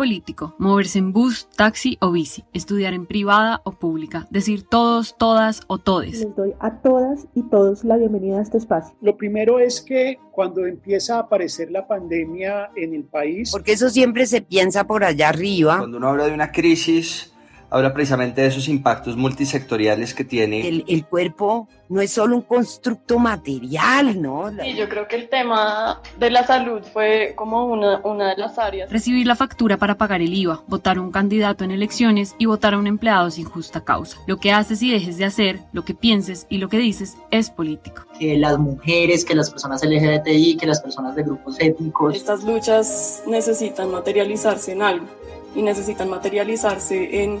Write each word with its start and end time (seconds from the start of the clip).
Político, 0.00 0.54
moverse 0.56 0.98
en 0.98 1.12
bus, 1.12 1.46
taxi 1.54 1.98
o 2.00 2.10
bici, 2.10 2.42
estudiar 2.54 2.94
en 2.94 3.04
privada 3.04 3.60
o 3.64 3.72
pública, 3.72 4.26
decir 4.30 4.62
todos, 4.62 5.14
todas 5.18 5.60
o 5.66 5.76
todes. 5.76 6.20
Les 6.20 6.34
doy 6.34 6.54
a 6.58 6.80
todas 6.80 7.26
y 7.34 7.42
todos 7.50 7.84
la 7.84 7.98
bienvenida 7.98 8.38
a 8.38 8.42
este 8.42 8.56
espacio. 8.56 8.96
Lo 9.02 9.18
primero 9.18 9.58
es 9.58 9.82
que 9.82 10.18
cuando 10.32 10.64
empieza 10.64 11.16
a 11.16 11.18
aparecer 11.24 11.70
la 11.70 11.86
pandemia 11.86 12.70
en 12.76 12.94
el 12.94 13.04
país... 13.04 13.50
Porque 13.50 13.72
eso 13.72 13.90
siempre 13.90 14.24
se 14.24 14.40
piensa 14.40 14.86
por 14.86 15.04
allá 15.04 15.28
arriba. 15.28 15.76
Cuando 15.76 15.98
uno 15.98 16.08
habla 16.08 16.28
de 16.28 16.32
una 16.32 16.50
crisis, 16.50 17.34
habla 17.70 17.92
precisamente 17.92 18.42
de 18.42 18.48
esos 18.48 18.68
impactos 18.68 19.16
multisectoriales 19.16 20.14
que 20.14 20.24
tiene. 20.24 20.66
El, 20.66 20.84
el, 20.88 21.04
cuerpo 21.06 21.68
no 21.88 22.00
es 22.00 22.10
solo 22.12 22.36
un 22.36 22.42
constructo 22.42 23.18
material, 23.18 24.20
¿no? 24.20 24.50
Y 24.64 24.74
yo 24.74 24.88
creo 24.88 25.08
que 25.08 25.16
el 25.16 25.28
tema 25.28 26.00
de 26.18 26.30
la 26.30 26.46
salud 26.46 26.82
fue 26.92 27.32
como 27.36 27.66
una, 27.66 28.00
una 28.04 28.30
de 28.30 28.36
las 28.36 28.58
áreas. 28.58 28.90
Recibir 28.90 29.26
la 29.26 29.36
factura 29.36 29.76
para 29.76 29.96
pagar 29.96 30.20
el 30.20 30.34
IVA, 30.34 30.62
votar 30.66 30.98
a 30.98 31.00
un 31.00 31.10
candidato 31.10 31.64
en 31.64 31.70
elecciones 31.70 32.34
y 32.38 32.46
votar 32.46 32.74
a 32.74 32.78
un 32.78 32.86
empleado 32.86 33.30
sin 33.30 33.44
justa 33.44 33.84
causa. 33.84 34.18
Lo 34.26 34.38
que 34.38 34.52
haces 34.52 34.82
y 34.82 34.90
dejes 34.90 35.16
de 35.16 35.24
hacer, 35.24 35.60
lo 35.72 35.84
que 35.84 35.94
pienses 35.94 36.46
y 36.48 36.58
lo 36.58 36.68
que 36.68 36.78
dices 36.78 37.16
es 37.30 37.50
político. 37.50 38.02
Que 38.18 38.36
las 38.36 38.58
mujeres, 38.58 39.24
que 39.24 39.34
las 39.34 39.50
personas 39.50 39.82
LGBTI, 39.84 40.56
que 40.56 40.66
las 40.66 40.80
personas 40.80 41.14
de 41.14 41.22
grupos 41.22 41.56
étnicos. 41.60 42.14
Estas 42.14 42.44
luchas 42.44 43.22
necesitan 43.26 43.90
materializarse 43.90 44.72
en 44.72 44.82
algo 44.82 45.19
y 45.54 45.62
necesitan 45.62 46.08
materializarse 46.08 47.22
en 47.22 47.40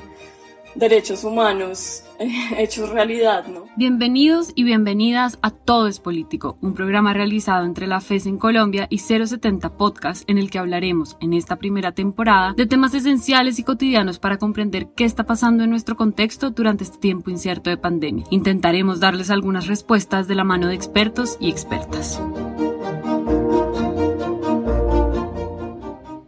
derechos 0.74 1.24
humanos 1.24 2.04
hechos 2.58 2.90
realidad, 2.90 3.46
¿no? 3.46 3.64
Bienvenidos 3.76 4.52
y 4.54 4.64
bienvenidas 4.64 5.38
a 5.42 5.50
Todo 5.50 5.86
es 5.86 6.00
Político, 6.00 6.58
un 6.60 6.74
programa 6.74 7.12
realizado 7.12 7.64
entre 7.64 7.86
la 7.86 8.00
FES 8.00 8.26
en 8.26 8.38
Colombia 8.38 8.86
y 8.90 8.98
070 8.98 9.76
Podcast 9.76 10.28
en 10.28 10.38
el 10.38 10.50
que 10.50 10.58
hablaremos 10.58 11.16
en 11.20 11.32
esta 11.32 11.56
primera 11.56 11.92
temporada 11.92 12.52
de 12.52 12.66
temas 12.66 12.94
esenciales 12.94 13.58
y 13.58 13.64
cotidianos 13.64 14.18
para 14.18 14.38
comprender 14.38 14.88
qué 14.94 15.04
está 15.04 15.24
pasando 15.24 15.64
en 15.64 15.70
nuestro 15.70 15.96
contexto 15.96 16.50
durante 16.50 16.84
este 16.84 16.98
tiempo 16.98 17.30
incierto 17.30 17.70
de 17.70 17.76
pandemia. 17.76 18.24
Intentaremos 18.30 19.00
darles 19.00 19.30
algunas 19.30 19.66
respuestas 19.66 20.28
de 20.28 20.34
la 20.34 20.44
mano 20.44 20.68
de 20.68 20.74
expertos 20.74 21.36
y 21.40 21.50
expertas. 21.50 22.20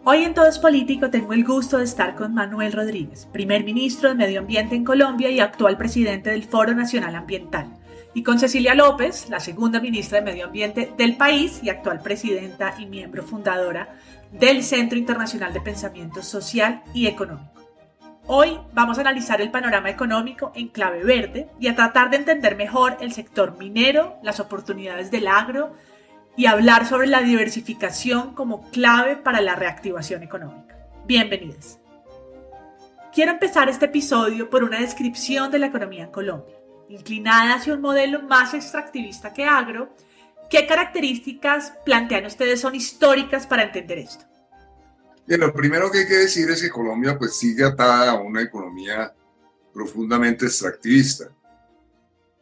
Hoy 0.05 0.25
en 0.25 0.35
Todo 0.35 0.47
es 0.47 0.59
Político 0.59 1.11
tengo 1.11 1.33
el 1.33 1.45
gusto 1.45 1.79
de 1.79 1.85
estar 1.85 2.17
con 2.17 2.35
Manuel 2.35 2.73
Rodríguez, 2.73 3.29
primer 3.31 3.63
ministro 3.63 4.09
de 4.09 4.17
Medio 4.17 4.41
Ambiente 4.41 4.75
en 4.75 4.85
Colombia 4.85 5.31
y 5.31 5.39
actual 5.39 5.77
presidente 5.77 6.31
del 6.31 6.43
Foro 6.43 6.75
Nacional 6.75 7.15
Ambiental, 7.15 7.79
y 8.13 8.25
con 8.25 8.41
Cecilia 8.41 8.75
López, 8.75 9.31
la 9.31 9.39
segunda 9.39 9.79
ministra 9.79 10.19
de 10.19 10.25
Medio 10.25 10.47
Ambiente 10.47 10.93
del 10.99 11.17
país 11.17 11.61
y 11.63 11.71
actual 11.71 12.01
presidenta 12.01 12.75
y 12.81 12.87
miembro 12.87 13.23
fundadora 13.23 13.95
del 14.33 14.65
Centro 14.65 14.99
Internacional 14.99 15.53
de 15.53 15.61
Pensamiento 15.61 16.21
Social 16.21 16.83
y 16.93 17.07
Económico. 17.07 17.53
Hoy 18.27 18.59
vamos 18.73 18.99
a 18.99 19.03
analizar 19.03 19.41
el 19.41 19.53
panorama 19.53 19.91
económico 19.91 20.51
en 20.57 20.67
clave 20.67 21.05
verde 21.05 21.49
y 21.61 21.69
a 21.69 21.77
tratar 21.77 22.11
de 22.11 22.17
entender 22.17 22.57
mejor 22.57 22.97
el 23.01 23.13
sector 23.13 23.57
minero, 23.57 24.17
las 24.25 24.41
oportunidades 24.41 25.13
del 25.13 25.29
agro, 25.29 25.75
y 26.37 26.47
hablar 26.47 26.87
sobre 26.89 27.07
la 27.07 27.23
diversificación 27.23 28.35
como 28.35 28.71
clave 28.71 29.17
para 29.17 29.41
la 29.41 29.55
reactivación 29.55 30.23
económica. 30.23 30.79
Bienvenidos. 31.07 31.79
Quiero 33.13 33.33
empezar 33.33 33.69
este 33.69 33.87
episodio 33.87 34.49
por 34.49 34.65
una 34.65 34.81
descripción 34.81 35.51
de 35.51 35.59
la 35.59 35.67
economía 35.67 36.05
en 36.05 36.11
Colombia, 36.11 36.55
inclinada 36.89 37.57
hacia 37.57 37.75
un 37.75 37.83
modelo 37.83 38.23
más 38.23 38.55
extractivista 38.55 39.35
que 39.35 39.45
agro. 39.45 39.95
¿Qué 40.49 40.67
características 40.67 41.75
plantean 41.85 42.25
ustedes 42.25 42.61
son 42.61 42.75
históricas 42.75 43.47
para 43.47 43.65
entender 43.65 43.99
esto? 43.99 44.25
Bien, 45.27 45.41
lo 45.41 45.53
primero 45.53 45.91
que 45.91 45.99
hay 45.99 46.09
que 46.09 46.17
decir 46.17 46.51
es 46.51 46.63
que 46.63 46.71
Colombia 46.71 47.19
pues 47.19 47.37
sigue 47.37 47.65
atada 47.65 48.13
a 48.13 48.21
una 48.21 48.41
economía 48.43 49.15
profundamente 49.73 50.47
extractivista, 50.47 51.31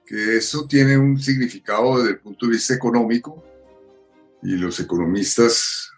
que 0.07 0.37
eso 0.37 0.67
tiene 0.67 0.97
un 0.97 1.21
significado 1.21 1.99
desde 1.99 2.11
el 2.11 2.21
punto 2.21 2.47
de 2.47 2.53
vista 2.53 2.75
económico, 2.75 3.45
y 4.43 4.57
los 4.57 4.81
economistas 4.81 5.91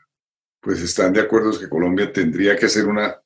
pues 0.61 0.81
están 0.81 1.13
de 1.13 1.21
acuerdo 1.21 1.59
que 1.59 1.69
Colombia 1.69 2.13
tendría 2.13 2.57
que 2.57 2.67
hacer 2.67 2.87
una 2.87 3.21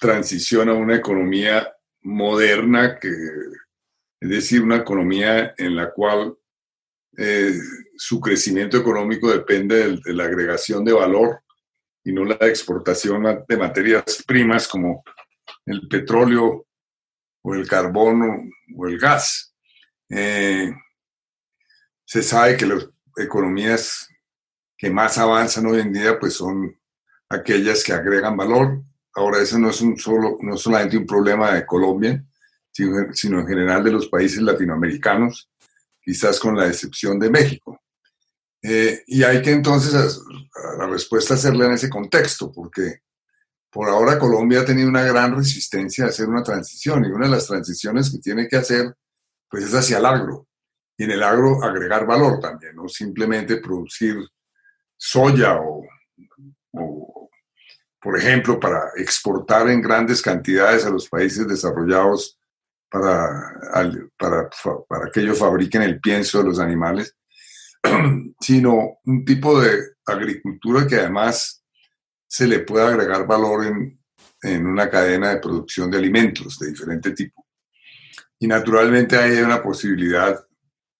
transición 0.00 0.68
a 0.68 0.74
una 0.74 0.96
economía 0.96 1.72
moderna, 2.02 2.98
que, 2.98 3.08
es 4.20 4.28
decir, 4.28 4.62
una 4.62 4.76
economía 4.76 5.54
en 5.56 5.76
la 5.76 5.92
cual 5.92 6.36
eh, 7.16 7.56
su 7.96 8.20
crecimiento 8.20 8.76
económico 8.76 9.30
depende 9.30 9.96
de, 9.96 10.12
la 10.12 10.24
agregación 10.24 10.84
de 10.84 10.92
valor 10.92 11.40
y 12.04 12.12
no 12.12 12.24
la 12.24 12.34
exportación 12.34 13.44
de 13.48 13.56
materias 13.56 14.24
primas 14.26 14.66
como 14.68 15.04
el 15.64 15.86
petróleo 15.88 16.66
o 17.42 17.54
el 17.54 17.66
carbón 17.68 18.50
o 18.76 18.86
el 18.86 18.98
gas. 18.98 19.54
Eh, 20.10 20.72
se 22.04 22.22
sabe 22.22 22.56
que 22.56 22.66
las 22.66 22.88
economías 23.16 24.08
que 24.76 24.90
más 24.90 25.18
avanzan 25.18 25.66
hoy 25.66 25.80
en 25.80 25.92
día, 25.92 26.18
pues 26.18 26.34
son 26.34 26.78
aquellas 27.28 27.82
que 27.82 27.92
agregan 27.92 28.36
valor. 28.36 28.82
Ahora, 29.14 29.40
eso 29.40 29.58
no 29.58 29.70
es 29.70 29.80
un 29.80 29.98
solo, 29.98 30.38
no 30.40 30.56
solamente 30.56 30.98
un 30.98 31.06
problema 31.06 31.52
de 31.52 31.64
Colombia, 31.64 32.22
sino, 32.70 33.40
en 33.40 33.46
general 33.46 33.82
de 33.82 33.92
los 33.92 34.08
países 34.08 34.42
latinoamericanos, 34.42 35.50
quizás 36.00 36.38
con 36.38 36.56
la 36.56 36.66
excepción 36.66 37.18
de 37.18 37.30
México. 37.30 37.80
Eh, 38.62 39.02
y 39.06 39.22
hay 39.22 39.40
que 39.40 39.52
entonces 39.52 39.94
a 39.94 40.76
la 40.78 40.86
respuesta 40.86 41.34
hacerla 41.34 41.66
en 41.66 41.72
ese 41.72 41.88
contexto, 41.88 42.52
porque 42.52 43.00
por 43.70 43.88
ahora 43.88 44.18
Colombia 44.18 44.60
ha 44.60 44.64
tenido 44.64 44.88
una 44.88 45.04
gran 45.04 45.36
resistencia 45.36 46.04
a 46.04 46.08
hacer 46.08 46.28
una 46.28 46.42
transición 46.42 47.04
y 47.04 47.08
una 47.08 47.26
de 47.26 47.32
las 47.32 47.46
transiciones 47.46 48.10
que 48.10 48.18
tiene 48.18 48.48
que 48.48 48.56
hacer 48.56 48.94
pues 49.48 49.64
es 49.64 49.74
hacia 49.74 49.98
el 49.98 50.06
agro 50.06 50.48
y 50.96 51.04
en 51.04 51.10
el 51.12 51.22
agro 51.22 51.62
agregar 51.62 52.06
valor 52.06 52.40
también, 52.40 52.74
no 52.74 52.88
simplemente 52.88 53.58
producir 53.58 54.16
soya 54.96 55.58
o, 55.60 55.86
por 58.00 58.18
ejemplo, 58.18 58.60
para 58.60 58.90
exportar 58.96 59.68
en 59.68 59.82
grandes 59.82 60.22
cantidades 60.22 60.84
a 60.84 60.90
los 60.90 61.08
países 61.08 61.46
desarrollados 61.46 62.38
para, 62.88 63.28
para, 64.16 64.48
para 64.88 65.10
que 65.10 65.20
ellos 65.20 65.38
fabriquen 65.38 65.82
el 65.82 66.00
pienso 66.00 66.38
de 66.38 66.44
los 66.44 66.58
animales, 66.58 67.16
sino 68.40 68.98
un 69.04 69.24
tipo 69.24 69.60
de 69.60 69.96
agricultura 70.06 70.86
que 70.86 70.96
además 70.96 71.64
se 72.28 72.46
le 72.46 72.60
pueda 72.60 72.88
agregar 72.88 73.26
valor 73.26 73.66
en, 73.66 74.00
en 74.42 74.66
una 74.66 74.88
cadena 74.88 75.30
de 75.30 75.40
producción 75.40 75.90
de 75.90 75.98
alimentos 75.98 76.58
de 76.58 76.68
diferente 76.68 77.12
tipo. 77.12 77.46
Y 78.38 78.46
naturalmente 78.46 79.16
hay 79.16 79.38
una 79.38 79.62
posibilidad 79.62 80.38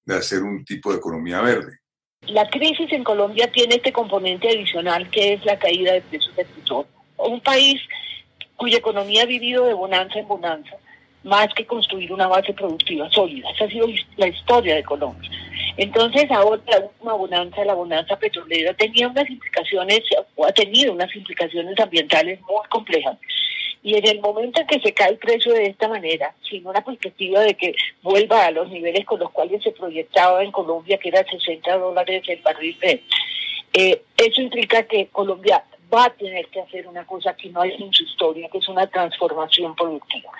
de 0.04 0.16
hacer 0.16 0.42
un 0.42 0.64
tipo 0.64 0.90
de 0.90 0.98
economía 0.98 1.40
verde. 1.40 1.80
La 2.28 2.48
crisis 2.48 2.92
en 2.92 3.04
Colombia 3.04 3.50
tiene 3.52 3.76
este 3.76 3.92
componente 3.92 4.48
adicional 4.48 5.08
que 5.10 5.34
es 5.34 5.44
la 5.44 5.58
caída 5.58 5.92
de 5.92 6.00
precios 6.02 6.34
del 6.34 6.46
petróleo. 6.46 6.88
Un 7.18 7.40
país 7.40 7.80
cuya 8.56 8.78
economía 8.78 9.22
ha 9.22 9.26
vivido 9.26 9.64
de 9.66 9.74
bonanza 9.74 10.18
en 10.18 10.26
bonanza, 10.26 10.76
más 11.22 11.48
que 11.54 11.66
construir 11.66 12.12
una 12.12 12.26
base 12.26 12.52
productiva 12.52 13.08
sólida. 13.10 13.48
Esa 13.50 13.64
ha 13.64 13.68
sido 13.68 13.86
la 14.16 14.28
historia 14.28 14.74
de 14.74 14.82
Colombia. 14.82 15.30
Entonces, 15.76 16.30
ahora 16.30 16.62
la 16.66 16.78
última 16.80 17.12
bonanza, 17.12 17.64
la 17.64 17.74
bonanza 17.74 18.18
petrolera, 18.18 18.72
tenía 18.74 19.08
unas 19.08 19.28
implicaciones, 19.28 20.00
o 20.34 20.46
ha 20.46 20.52
tenido 20.52 20.92
unas 20.92 21.14
implicaciones 21.14 21.78
ambientales 21.78 22.40
muy 22.40 22.66
complejas. 22.70 23.18
Y 23.86 23.96
en 23.96 24.04
el 24.04 24.20
momento 24.20 24.60
en 24.60 24.66
que 24.66 24.80
se 24.80 24.92
cae 24.92 25.10
el 25.10 25.18
precio 25.18 25.52
de 25.52 25.66
esta 25.66 25.86
manera, 25.86 26.34
sin 26.50 26.66
una 26.66 26.80
perspectiva 26.84 27.42
de 27.42 27.54
que 27.54 27.72
vuelva 28.02 28.44
a 28.44 28.50
los 28.50 28.68
niveles 28.68 29.06
con 29.06 29.20
los 29.20 29.30
cuales 29.30 29.62
se 29.62 29.70
proyectaba 29.70 30.42
en 30.42 30.50
Colombia, 30.50 30.98
que 30.98 31.10
era 31.10 31.22
60 31.22 31.78
dólares 31.78 32.24
el 32.26 32.42
barril, 32.42 32.76
eh, 32.82 34.02
eso 34.16 34.42
implica 34.42 34.82
que 34.82 35.06
Colombia 35.06 35.62
va 35.94 36.06
a 36.06 36.10
tener 36.10 36.48
que 36.48 36.62
hacer 36.62 36.88
una 36.88 37.06
cosa 37.06 37.36
que 37.36 37.48
no 37.50 37.60
hay 37.60 37.74
en 37.78 37.92
su 37.92 38.02
historia, 38.02 38.48
que 38.48 38.58
es 38.58 38.68
una 38.68 38.88
transformación 38.88 39.76
productiva. 39.76 40.32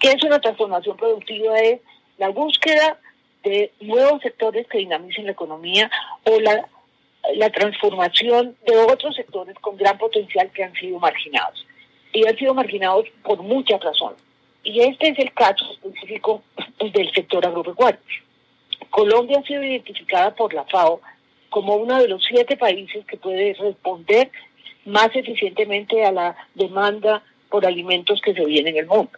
¿Qué 0.00 0.08
es 0.08 0.24
una 0.24 0.40
transformación 0.40 0.96
productiva? 0.96 1.56
Es 1.60 1.80
la 2.18 2.30
búsqueda 2.30 2.98
de 3.44 3.70
nuevos 3.82 4.20
sectores 4.20 4.66
que 4.66 4.78
dinamicen 4.78 5.26
la 5.26 5.30
economía 5.30 5.88
o 6.24 6.40
la 6.40 7.50
transformación 7.50 8.56
de 8.66 8.76
otros 8.78 9.14
sectores 9.14 9.54
con 9.60 9.76
gran 9.76 9.96
potencial 9.96 10.50
que 10.50 10.64
han 10.64 10.74
sido 10.74 10.98
marginados. 10.98 11.64
Y 12.14 12.26
han 12.26 12.36
sido 12.38 12.54
marginados 12.54 13.04
por 13.22 13.42
muchas 13.42 13.82
razones. 13.82 14.18
Y 14.62 14.80
este 14.80 15.10
es 15.10 15.18
el 15.18 15.32
caso 15.34 15.64
específico 15.72 16.42
del 16.80 17.12
sector 17.12 17.44
agropecuario. 17.44 18.00
Colombia 18.88 19.40
ha 19.40 19.46
sido 19.46 19.62
identificada 19.62 20.34
por 20.34 20.54
la 20.54 20.64
FAO 20.64 21.00
como 21.50 21.76
uno 21.76 22.00
de 22.00 22.08
los 22.08 22.24
siete 22.24 22.56
países 22.56 23.04
que 23.06 23.16
puede 23.16 23.54
responder 23.54 24.30
más 24.86 25.10
eficientemente 25.14 26.04
a 26.04 26.12
la 26.12 26.36
demanda 26.54 27.22
por 27.50 27.66
alimentos 27.66 28.20
que 28.24 28.34
se 28.34 28.44
viene 28.44 28.70
en 28.70 28.78
el 28.78 28.86
mundo. 28.86 29.12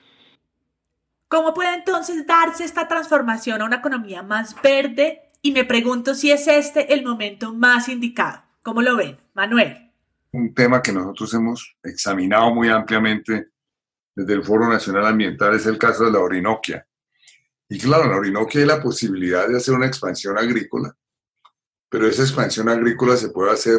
¿Cómo 1.29 1.55
puede 1.55 1.75
entonces 1.75 2.27
darse 2.27 2.65
esta 2.65 2.89
transformación 2.89 3.61
a 3.61 3.65
una 3.65 3.77
economía 3.77 4.23
más 4.23 4.61
verde? 4.63 5.23
Y 5.43 5.53
me 5.53 5.65
pregunto 5.65 6.15
si 6.15 6.31
es 6.31 6.47
este 6.47 6.93
el 6.95 7.05
momento 7.05 7.53
más 7.53 7.89
indicado. 7.89 8.43
¿Cómo 8.63 8.83
lo 8.83 8.97
ven, 8.97 9.19
Manuel? 9.35 9.86
Un 10.37 10.53
tema 10.53 10.83
que 10.83 10.93
nosotros 10.93 11.33
hemos 11.33 11.79
examinado 11.83 12.55
muy 12.55 12.69
ampliamente 12.69 13.53
desde 14.15 14.35
el 14.35 14.45
Foro 14.45 14.69
Nacional 14.69 15.07
Ambiental 15.07 15.55
es 15.55 15.65
el 15.65 15.79
caso 15.79 16.05
de 16.05 16.11
la 16.11 16.19
Orinoquia. 16.19 16.87
Y 17.71 17.79
claro, 17.79 18.11
la 18.11 18.19
Orinoquia 18.19 18.61
hay 18.61 18.67
la 18.67 18.83
posibilidad 18.83 19.49
de 19.49 19.57
hacer 19.57 19.73
una 19.73 19.87
expansión 19.87 20.37
agrícola, 20.37 20.95
pero 21.89 22.07
esa 22.07 22.21
expansión 22.21 22.69
agrícola 22.69 23.17
se 23.17 23.31
puede 23.31 23.51
hacer 23.51 23.79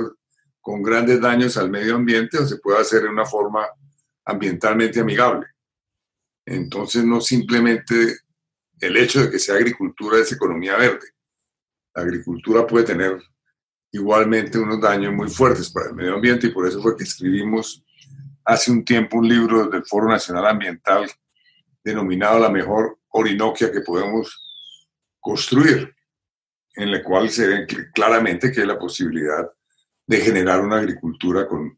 con 0.60 0.82
grandes 0.82 1.22
daños 1.22 1.58
al 1.58 1.70
medio 1.70 1.94
ambiente 1.94 2.40
o 2.40 2.48
se 2.48 2.58
puede 2.58 2.80
hacer 2.80 3.04
de 3.04 3.10
una 3.10 3.28
forma 3.28 3.64
ambientalmente 4.26 5.00
amigable. 5.00 5.46
Entonces, 6.44 7.04
no 7.06 7.22
simplemente 7.22 8.18
el 8.80 8.98
hecho 8.98 9.22
de 9.22 9.30
que 9.30 9.38
sea 9.38 9.58
agricultura 9.58 10.18
es 10.18 10.32
economía 10.32 10.76
verde. 10.76 11.08
La 11.94 12.02
agricultura 12.02 12.66
puede 12.66 12.86
tener 12.86 13.22
igualmente 13.92 14.60
unos 14.60 14.82
daños 14.82 15.14
muy 15.14 15.30
fuertes 15.30 15.70
para 15.70 15.90
el 15.90 15.96
medio 15.96 16.16
ambiente 16.16 16.48
y 16.48 16.52
por 16.52 16.68
eso 16.68 16.82
fue 16.82 16.96
que 16.96 17.04
escribimos 17.04 17.84
hace 18.46 18.72
un 18.72 18.84
tiempo 18.84 19.18
un 19.18 19.28
libro 19.28 19.68
del 19.68 19.86
Foro 19.86 20.08
Nacional 20.08 20.48
Ambiental 20.48 21.10
denominado 21.84 22.40
La 22.40 22.50
mejor 22.50 23.00
Orinoquia 23.10 23.72
que 23.72 23.82
podemos 23.82 24.44
construir, 25.20 25.96
en 26.76 26.90
el 26.90 27.04
cual 27.04 27.30
se 27.30 27.48
ve 27.48 27.68
claramente 27.94 28.52
que 28.52 28.62
hay 28.62 28.68
la 28.68 28.80
posibilidad 28.80 29.50
de 30.06 30.18
generar 30.18 30.62
una 30.62 30.78
agricultura 30.78 31.48
con, 31.48 31.78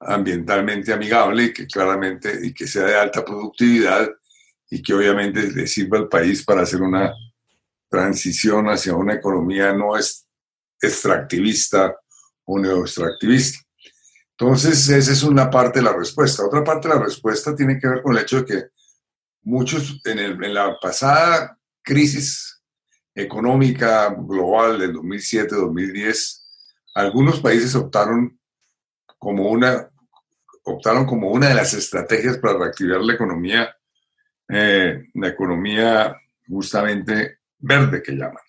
ambientalmente 0.00 0.92
amigable 0.92 1.44
y 1.44 1.52
que 1.52 1.66
claramente 1.66 2.38
y 2.42 2.52
que 2.54 2.66
sea 2.66 2.84
de 2.84 2.96
alta 2.96 3.24
productividad 3.24 4.08
y 4.70 4.82
que 4.82 4.94
obviamente 4.94 5.50
le 5.50 5.66
sirva 5.66 5.98
al 5.98 6.08
país 6.08 6.44
para 6.44 6.62
hacer 6.62 6.82
una 6.82 7.12
transición 7.88 8.66
hacia 8.66 8.94
una 8.94 9.14
economía 9.14 9.72
no 9.72 9.96
extractivista 10.80 11.94
o 12.44 12.58
neoextractivista. 12.58 13.60
Entonces, 14.40 14.88
esa 14.88 15.12
es 15.12 15.22
una 15.24 15.50
parte 15.50 15.80
de 15.80 15.84
la 15.84 15.92
respuesta. 15.92 16.46
Otra 16.46 16.62
parte 16.62 16.88
de 16.88 16.94
la 16.94 17.02
respuesta 17.02 17.56
tiene 17.56 17.78
que 17.78 17.88
ver 17.88 18.02
con 18.02 18.16
el 18.16 18.22
hecho 18.22 18.42
de 18.42 18.44
que 18.44 18.64
muchos, 19.42 20.00
en, 20.04 20.54
la 20.54 20.78
pasada 20.80 21.58
crisis 21.82 22.62
económica 23.14 24.14
global 24.16 24.78
del 24.78 24.94
2007-2010, 24.94 26.42
algunos 26.94 27.40
países 27.40 27.74
optaron 27.74 28.38
como 29.18 29.50
una, 29.50 29.90
optaron 30.62 31.04
como 31.04 31.32
una 31.32 31.48
de 31.48 31.54
las 31.54 31.74
estrategias 31.74 32.38
para 32.38 32.58
reactivar 32.58 33.00
la 33.00 33.14
economía, 33.14 33.76
eh, 34.48 35.02
la 35.14 35.28
economía 35.28 36.14
justamente 36.46 37.38
verde 37.58 38.02
que 38.02 38.12
llaman. 38.12 38.42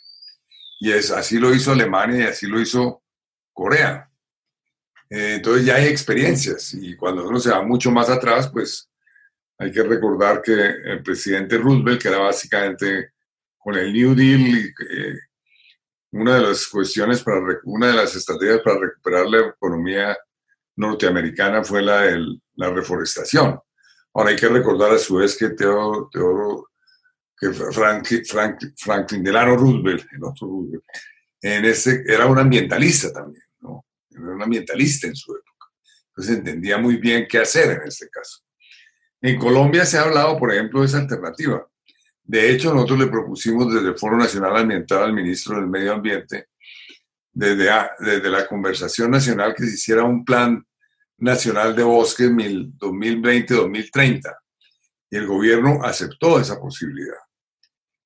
Y 0.79 0.91
es, 0.91 1.11
así 1.11 1.37
lo 1.37 1.53
hizo 1.53 1.71
Alemania 1.71 2.25
y 2.25 2.27
así 2.27 2.47
lo 2.47 2.59
hizo 2.59 3.03
Corea. 3.53 4.09
Eh, 5.09 5.35
entonces 5.35 5.65
ya 5.65 5.75
hay 5.75 5.87
experiencias 5.87 6.73
y 6.73 6.95
cuando 6.95 7.27
uno 7.27 7.39
se 7.39 7.49
va 7.49 7.61
mucho 7.63 7.91
más 7.91 8.09
atrás, 8.09 8.49
pues 8.51 8.89
hay 9.57 9.71
que 9.71 9.83
recordar 9.83 10.41
que 10.41 10.53
el 10.53 11.03
presidente 11.03 11.57
Roosevelt, 11.57 12.01
que 12.01 12.07
era 12.07 12.19
básicamente 12.19 13.11
con 13.57 13.75
el 13.75 13.91
New 13.91 14.15
Deal, 14.15 14.73
eh, 14.89 15.19
una 16.11 16.35
de 16.35 16.41
las 16.41 16.67
cuestiones 16.67 17.21
para 17.21 17.41
una 17.65 17.87
de 17.87 17.93
las 17.93 18.15
estrategias 18.15 18.61
para 18.63 18.79
recuperar 18.79 19.25
la 19.27 19.49
economía 19.49 20.17
norteamericana 20.75 21.63
fue 21.63 21.81
la 21.81 22.01
de 22.01 22.39
la 22.55 22.69
reforestación. 22.71 23.59
Ahora 24.13 24.31
hay 24.31 24.37
que 24.37 24.47
recordar 24.47 24.93
a 24.93 24.97
su 24.97 25.17
vez 25.17 25.37
que 25.37 25.49
Teodoro, 25.49 26.69
que 27.39 27.53
Franklin 28.75 29.24
Delano 29.24 29.56
Roosevelt, 29.56 30.06
el 30.12 30.24
otro 30.24 30.47
Roosevelt, 30.47 30.83
en 31.41 31.65
ese, 31.65 32.03
era 32.06 32.25
un 32.25 32.38
ambientalista 32.38 33.13
también, 33.13 33.44
¿no? 33.62 33.86
Era 34.09 34.36
un 34.36 34.41
ambientalista 34.41 35.07
en 35.07 35.15
su 35.15 35.33
época. 35.33 35.68
Entonces 36.09 36.38
entendía 36.38 36.77
muy 36.77 36.97
bien 36.97 37.25
qué 37.30 37.39
hacer 37.39 37.71
en 37.71 37.88
este 37.88 38.09
caso. 38.09 38.41
En 39.21 39.39
Colombia 39.39 39.86
se 39.86 39.97
ha 39.97 40.01
hablado, 40.01 40.38
por 40.38 40.53
ejemplo, 40.53 40.81
de 40.81 40.88
esa 40.88 40.97
alternativa. 40.97 41.65
De 42.24 42.51
hecho, 42.51 42.74
nosotros 42.74 43.00
le 43.00 43.07
propusimos 43.07 43.74
desde 43.74 43.88
el 43.88 43.97
Foro 43.97 44.18
Nacional 44.18 44.57
Ambiental 44.57 45.03
al 45.03 45.13
ministro 45.13 45.56
del 45.56 45.68
Medio 45.68 45.94
Ambiente, 45.94 46.50
desde, 47.31 47.69
desde 48.00 48.30
la 48.30 48.45
conversación 48.47 49.12
nacional, 49.12 49.56
que 49.56 49.63
se 49.63 49.75
hiciera 49.75 50.03
un 50.03 50.25
plan 50.25 50.62
nacional 51.18 51.74
de 51.75 51.83
bosques 51.83 52.30
2020-2030. 52.30 54.35
Y 55.09 55.18
el 55.18 55.25
gobierno 55.25 55.80
aceptó 55.83 56.39
esa 56.39 56.59
posibilidad. 56.59 57.18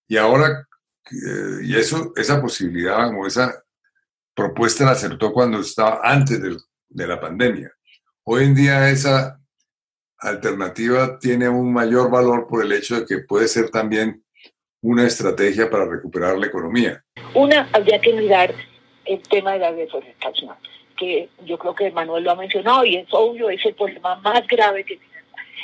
Y 0.08 0.18
ahora, 0.18 0.68
eh, 1.12 1.60
y 1.64 1.76
eso, 1.76 2.14
esa 2.16 2.42
posibilidad 2.42 3.10
o 3.10 3.26
esa 3.26 3.64
propuesta 4.36 4.86
la 4.86 4.92
aceptó 4.92 5.32
cuando 5.32 5.60
estaba 5.60 6.02
antes 6.04 6.42
de, 6.42 6.58
de 6.90 7.08
la 7.08 7.20
pandemia. 7.20 7.72
Hoy 8.24 8.46
en 8.46 8.56
día 8.56 8.90
esa 8.90 9.40
alternativa 10.18 11.20
tiene 11.20 11.50
un 11.50 11.74
mayor 11.74 12.10
valor 12.10 12.48
por 12.48 12.64
el 12.64 12.72
hecho 12.72 13.00
de 13.00 13.06
que 13.06 13.20
puede 13.20 13.48
ser 13.48 13.70
también 13.70 14.24
una 14.82 15.06
estrategia 15.06 15.70
para 15.70 15.86
recuperar 15.86 16.38
la 16.38 16.48
economía. 16.48 17.04
Una, 17.34 17.70
habría 17.74 18.00
que 18.00 18.14
mirar 18.14 18.54
el 19.06 19.22
tema 19.24 19.54
de 19.54 19.60
la 19.60 19.74
deforestación, 19.74 20.56
que 20.98 21.30
yo 21.46 21.58
creo 21.58 21.76
que 21.76 21.92
Manuel 21.92 22.24
lo 22.24 22.32
ha 22.32 22.36
mencionado 22.36 22.86
y 22.86 22.98
es 22.98 23.08
obvio, 23.12 23.50
es 23.50 23.66
el 23.66 23.76
problema 23.76 24.16
más 24.18 24.46
grave 24.48 24.84
que 24.84 24.98
tiene 24.98 25.14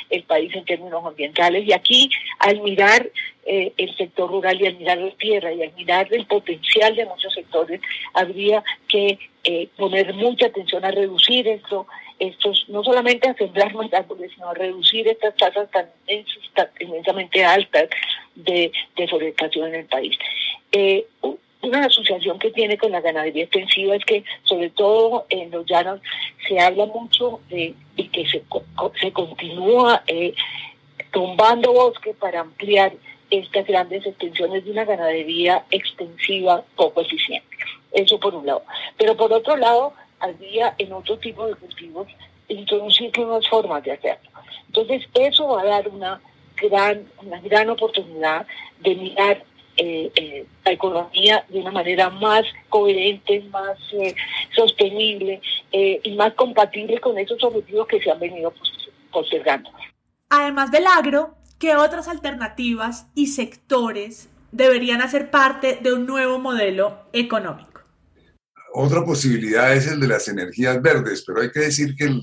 el 0.10 0.24
país 0.24 0.54
en 0.56 0.66
términos 0.66 1.06
ambientales. 1.06 1.66
Y 1.66 1.74
aquí, 1.74 2.10
al 2.40 2.62
mirar 2.62 3.10
eh, 3.52 3.74
el 3.78 3.98
sector 3.98 4.30
rural 4.30 4.62
y 4.62 4.68
al 4.68 4.78
mirar 4.78 5.00
la 5.00 5.10
tierra 5.10 5.52
y 5.52 5.64
al 5.64 5.74
mirar 5.74 6.08
el 6.12 6.24
potencial 6.28 6.96
de 6.96 7.04
muchos 7.08 7.34
sectores, 7.34 7.82
habría 8.14 8.64
que 8.88 9.18
eh, 9.44 9.68
poner 9.76 10.14
mucha 10.14 10.46
atención 10.46 10.86
a 10.86 10.92
reducir 10.92 11.48
esto, 11.48 11.88
estos, 12.20 12.66
no 12.68 12.84
solamente 12.84 13.28
a 13.28 13.34
sembrar 13.34 13.74
más 13.74 13.92
árboles, 13.92 14.32
sino 14.36 14.50
a 14.50 14.54
reducir 14.54 15.08
estas 15.08 15.36
tasas 15.36 15.68
tan, 15.72 15.88
inmensamente 16.80 17.44
altas 17.44 17.90
de 18.36 18.72
deforestación 18.96 19.70
en 19.70 19.80
el 19.80 19.86
país. 19.88 20.16
Eh, 20.72 21.08
una 21.64 21.86
asociación 21.88 22.38
que 22.38 22.52
tiene 22.52 22.78
con 22.78 22.92
la 22.92 23.02
ganadería 23.02 23.46
extensiva 23.46 23.96
es 23.96 24.06
que, 24.06 24.24
sobre 24.44 24.70
todo 24.70 25.26
en 25.32 25.50
los 25.50 25.66
llanos, 25.66 26.02
se 26.48 26.60
habla 26.60 26.86
mucho 26.86 27.40
de, 27.50 27.74
que 28.12 28.28
se, 28.28 28.44
se 29.02 29.12
continúa 29.12 30.04
tumbando 31.12 31.74
bosque 31.74 32.14
para 32.14 32.42
ampliar 32.42 32.94
estas 33.30 33.66
grandes 33.66 34.06
extensiones 34.06 34.66
de 34.66 34.72
una 34.72 34.86
ganadería 34.86 35.66
extensiva 35.72 36.64
poco 36.76 37.02
eficiente. 37.02 37.48
Eso 37.92 38.20
por 38.20 38.36
un 38.36 38.46
lado. 38.46 38.64
Pero 38.98 39.16
por 39.16 39.32
otro 39.34 39.56
lado, 39.56 39.94
había 40.20 40.76
en 40.78 40.94
otro 40.94 41.18
tipo 41.18 41.48
de 41.48 41.56
cultivos 41.56 42.08
introducir 42.48 43.12
nuevas 43.18 43.48
formas 43.48 43.84
de 43.84 43.94
hacerlo. 43.94 44.30
Entonces, 44.68 45.08
eso 45.14 45.48
va 45.48 45.62
a 45.62 45.66
dar 45.66 45.88
una 45.88 46.22
gran, 46.62 47.06
una 47.24 47.40
gran 47.42 47.70
oportunidad 47.70 48.46
de 48.80 48.96
mirar 48.96 49.44
eh, 49.78 50.12
eh, 50.16 50.46
la 50.66 50.72
economía 50.74 51.46
de 51.48 51.60
una 51.62 51.72
manera 51.72 52.10
más 52.10 52.44
coherente, 52.68 53.40
más 53.50 53.78
eh, 53.94 54.14
sostenible 54.54 55.42
y 55.72 56.12
más 56.16 56.34
compatible 56.34 57.00
con 57.00 57.18
esos 57.18 57.42
objetivos 57.44 57.88
que 57.88 58.02
se 58.02 58.12
han 58.12 58.20
venido 58.20 58.54
postergando. 59.12 59.70
Además 60.30 60.72
del 60.72 60.86
agro, 60.86 61.36
¿qué 61.60 61.76
otras 61.76 62.08
alternativas 62.08 63.08
y 63.14 63.28
sectores 63.28 64.30
deberían 64.52 65.02
hacer 65.02 65.30
parte 65.30 65.80
de 65.82 65.94
un 65.94 66.08
nuevo 66.08 66.40
modelo 66.40 67.08
económico? 67.14 67.82
Otra 68.74 69.04
posibilidad 69.04 69.74
es 69.74 69.88
el 69.88 70.00
de 70.00 70.08
las 70.08 70.28
energías 70.28 70.82
verdes, 70.82 71.24
pero 71.26 71.42
hay 71.42 71.52
que 71.52 71.60
decir 71.60 71.96
que 71.96 72.22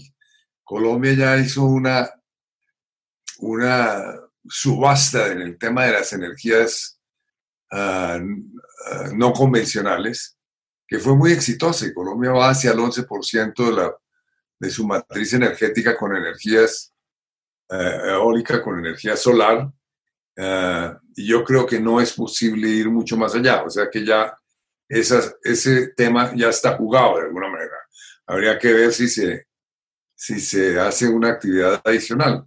Colombia 0.64 1.12
ya 1.12 1.36
hizo 1.36 1.64
una, 1.64 2.08
una 3.38 4.02
subasta 4.48 5.28
en 5.32 5.42
el 5.42 5.58
tema 5.58 5.84
de 5.84 5.92
las 5.92 6.12
energías 6.12 7.00
ah, 7.70 8.18
ah, 8.86 9.10
no 9.14 9.32
convencionales, 9.32 10.38
que 10.88 10.98
fue 10.98 11.16
muy 11.16 11.32
exitosa 11.32 11.86
y 11.86 11.92
Colombia 11.92 12.30
va 12.30 12.50
hacia 12.50 12.70
el 12.70 12.78
11% 12.78 13.54
de, 13.54 13.72
la, 13.72 13.94
de 14.60 14.70
su 14.70 14.86
matriz 14.86 15.32
energética 15.32 15.96
con 15.96 16.16
energías 16.16 16.95
uh, 17.70 18.08
eólica, 18.08 18.62
con 18.62 18.78
energía 18.78 19.16
solar. 19.16 19.70
y 21.16 21.26
yo 21.26 21.42
creo 21.44 21.66
que 21.66 21.80
no 21.80 22.00
es 22.00 22.12
posible 22.12 22.68
ir 22.68 22.90
mucho 22.90 23.16
más 23.16 23.34
allá, 23.34 23.62
o 23.64 23.70
sea 23.70 23.88
que 23.90 24.04
ya 24.04 24.36
ese 24.88 25.88
tema 25.96 26.32
ya 26.36 26.48
está 26.48 26.76
jugado 26.76 27.16
de 27.16 27.26
alguna 27.26 27.48
manera. 27.48 27.76
Habría 28.26 28.58
que 28.58 28.72
ver 28.72 28.92
si 28.92 29.08
se, 29.08 29.46
si 30.14 30.40
se 30.40 30.78
hace 30.78 31.08
una 31.08 31.30
actividad 31.30 31.80
adicional. 31.84 32.46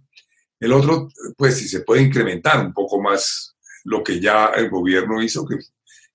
El 0.58 0.72
otro, 0.72 1.08
pues 1.36 1.58
si 1.58 1.68
se 1.68 1.80
puede 1.80 2.02
incrementar 2.02 2.64
un 2.64 2.72
poco 2.72 3.00
más 3.00 3.56
lo 3.84 4.04
que 4.04 4.20
ya 4.20 4.46
el 4.56 4.68
gobierno 4.68 5.22
hizo, 5.22 5.46
que, 5.46 5.56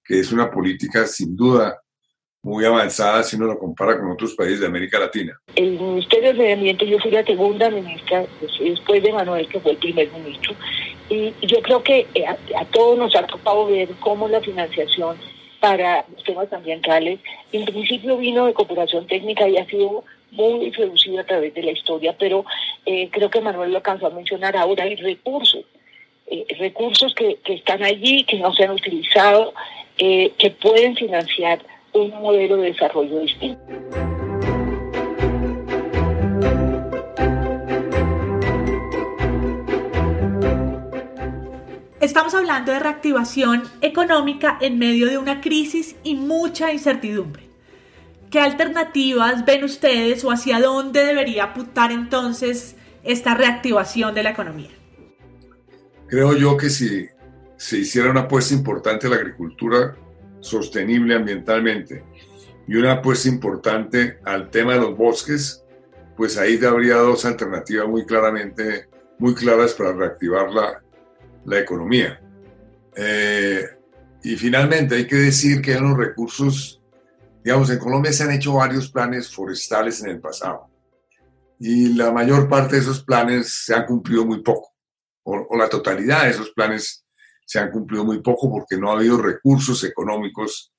que 0.03 0.19
es 0.19 0.31
una 0.31 0.51
política 0.51 1.07
sin 1.07 1.35
duda 1.35 1.81
muy 2.45 2.63
avanzada 2.63 3.23
si 3.23 3.37
uno 3.37 3.47
lo 3.47 3.57
compara 3.57 3.97
con 3.97 4.11
otros 4.11 4.35
países 4.35 4.59
de 4.59 4.67
América 4.67 4.99
Latina. 4.99 5.35
El 5.55 5.79
Ministerio 5.79 6.31
de 6.31 6.35
Medio 6.35 6.53
Ambiente, 6.53 6.87
yo 6.87 6.99
fui 6.99 7.09
la 7.09 7.25
segunda 7.25 7.71
ministra 7.71 8.23
pues, 8.39 8.51
después 8.59 9.01
de 9.01 9.11
Manuel, 9.11 9.47
que 9.47 9.59
fue 9.59 9.71
el 9.71 9.77
primer 9.77 10.11
ministro, 10.11 10.53
y 11.09 11.33
yo 11.41 11.59
creo 11.63 11.81
que 11.81 12.05
eh, 12.13 12.23
a, 12.27 12.65
todos 12.65 12.99
nos 12.99 13.15
ha 13.15 13.25
tocado 13.25 13.65
ver 13.65 13.89
cómo 13.99 14.27
la 14.27 14.41
financiación 14.41 15.17
para 15.59 16.05
los 16.13 16.23
temas 16.23 16.53
ambientales, 16.53 17.19
en 17.51 17.65
principio 17.65 18.15
vino 18.17 18.45
de 18.45 18.53
cooperación 18.53 19.07
técnica 19.07 19.49
y 19.49 19.57
ha 19.57 19.65
sido 19.65 20.03
muy 20.29 20.69
reducida 20.69 21.21
a 21.21 21.25
través 21.25 21.51
de 21.51 21.63
la 21.63 21.71
historia, 21.71 22.15
pero 22.15 22.45
eh, 22.85 23.09
creo 23.11 23.31
que 23.31 23.41
Manuel 23.41 23.71
lo 23.71 23.77
alcanzó 23.77 24.05
a 24.05 24.11
mencionar 24.11 24.55
ahora, 24.55 24.83
hay 24.83 24.95
recursos, 24.97 25.65
eh, 26.27 26.45
recursos 26.59 27.15
que, 27.15 27.37
que, 27.43 27.55
están 27.55 27.81
allí, 27.83 28.23
que 28.23 28.37
no 28.37 28.53
se 28.53 28.65
han 28.65 28.71
utilizado, 28.71 29.51
que 29.97 30.53
pueden 30.61 30.93
financiar 30.95 31.59
un 31.95 32.09
modelo 32.21 32.57
de 32.57 32.71
desarrollo 32.71 33.19
distinto. 33.21 33.61
Estamos 42.01 42.35
hablando 42.35 42.71
de 42.71 42.79
reactivación 42.79 43.63
económica 43.81 44.57
en 44.61 44.77
medio 44.77 45.07
de 45.07 45.17
una 45.17 45.41
crisis 45.41 45.95
y 46.03 46.15
mucha 46.15 46.71
incertidumbre. 46.71 47.43
¿Qué 48.29 48.39
alternativas 48.39 49.45
ven 49.45 49.63
ustedes 49.63 50.23
o 50.23 50.31
hacia 50.31 50.59
dónde 50.59 51.05
debería 51.05 51.45
apuntar 51.45 51.91
entonces 51.91 52.75
esta 53.03 53.33
reactivación 53.33 54.13
de 54.13 54.23
la 54.23 54.31
economía? 54.31 54.71
Creo 56.07 56.35
yo 56.35 56.57
que 56.57 56.69
si 56.69 57.07
se 57.55 57.79
hiciera 57.79 58.11
una 58.11 58.21
apuesta 58.21 58.53
importante 58.53 59.07
a 59.07 59.09
la 59.11 59.15
agricultura, 59.15 59.95
sostenible 60.45 61.15
ambientalmente 61.15 62.05
y 62.67 62.75
una 62.75 62.93
apuesta 62.93 63.27
importante 63.27 64.19
al 64.23 64.49
tema 64.49 64.73
de 64.73 64.79
los 64.79 64.97
bosques, 64.97 65.63
pues 66.15 66.37
ahí 66.37 66.63
habría 66.63 66.95
dos 66.97 67.25
alternativas 67.25 67.87
muy 67.87 68.05
claramente, 68.05 68.89
muy 69.19 69.33
claras 69.33 69.73
para 69.73 69.93
reactivar 69.93 70.49
la, 70.51 70.81
la 71.45 71.59
economía. 71.59 72.21
Eh, 72.95 73.65
y 74.23 74.35
finalmente 74.35 74.95
hay 74.95 75.07
que 75.07 75.15
decir 75.15 75.61
que 75.61 75.73
hay 75.73 75.79
unos 75.79 75.97
recursos, 75.97 76.81
digamos, 77.43 77.69
en 77.69 77.79
Colombia 77.79 78.13
se 78.13 78.23
han 78.23 78.31
hecho 78.31 78.53
varios 78.53 78.89
planes 78.89 79.33
forestales 79.33 80.01
en 80.03 80.11
el 80.11 80.19
pasado 80.19 80.69
y 81.59 81.93
la 81.93 82.11
mayor 82.11 82.49
parte 82.49 82.75
de 82.75 82.81
esos 82.81 83.03
planes 83.03 83.65
se 83.65 83.73
han 83.73 83.85
cumplido 83.85 84.25
muy 84.25 84.41
poco, 84.41 84.73
o, 85.23 85.47
o 85.49 85.57
la 85.57 85.69
totalidad 85.69 86.23
de 86.23 86.31
esos 86.31 86.51
planes 86.51 87.04
se 87.45 87.59
han 87.59 87.71
cumplido 87.71 88.03
muy 88.03 88.21
poco 88.21 88.49
porque 88.49 88.77
no 88.77 88.91
ha 88.91 88.97
habido 88.97 89.21
recursos 89.21 89.83
económicos 89.83 90.73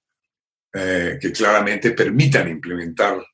eh, 0.72 1.18
que 1.20 1.32
claramente 1.32 1.92
permitan 1.92 2.48
implementar 2.48 3.24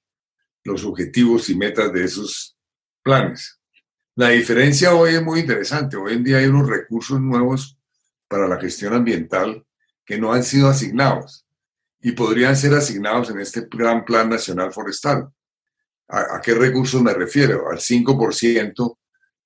los 0.64 0.84
objetivos 0.84 1.48
y 1.48 1.56
metas 1.56 1.92
de 1.92 2.04
esos 2.04 2.56
planes. 3.02 3.58
La 4.14 4.28
diferencia 4.28 4.94
hoy 4.94 5.14
es 5.14 5.22
muy 5.22 5.40
interesante. 5.40 5.96
Hoy 5.96 6.12
en 6.12 6.24
día 6.24 6.38
hay 6.38 6.46
unos 6.46 6.68
recursos 6.68 7.20
nuevos 7.20 7.78
para 8.28 8.46
la 8.46 8.60
gestión 8.60 8.92
ambiental 8.92 9.66
que 10.04 10.18
no 10.18 10.32
han 10.32 10.44
sido 10.44 10.68
asignados 10.68 11.46
y 12.00 12.12
podrían 12.12 12.54
ser 12.54 12.74
asignados 12.74 13.30
en 13.30 13.40
este 13.40 13.66
gran 13.70 14.04
plan 14.04 14.28
nacional 14.28 14.72
forestal. 14.72 15.28
¿A, 16.08 16.36
a 16.36 16.40
qué 16.42 16.54
recursos 16.54 17.00
me 17.00 17.14
refiero? 17.14 17.70
Al 17.70 17.78
5% 17.78 18.98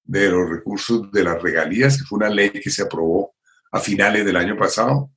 de 0.02 0.28
los 0.28 0.50
recursos 0.50 1.10
de 1.12 1.22
las 1.22 1.40
regalías, 1.40 1.98
que 1.98 2.04
fue 2.04 2.16
una 2.16 2.28
ley 2.28 2.50
que 2.50 2.70
se 2.70 2.82
aprobó 2.82 3.35
a 3.72 3.80
finales 3.80 4.24
del 4.24 4.36
año 4.36 4.56
pasado 4.56 5.10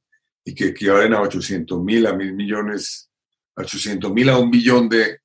y 0.44 0.54
que 0.56 0.68
equivalen 0.68 1.14
a 1.14 1.22
800 1.22 1.82
mil, 1.84 2.08
a 2.08 2.14
mil 2.14 2.34
millones, 2.34 3.10
800 3.56 4.12
mil 4.12 4.30
a 4.30 4.38
un 4.38 4.50
billón 4.50 4.90
de 4.90 5.20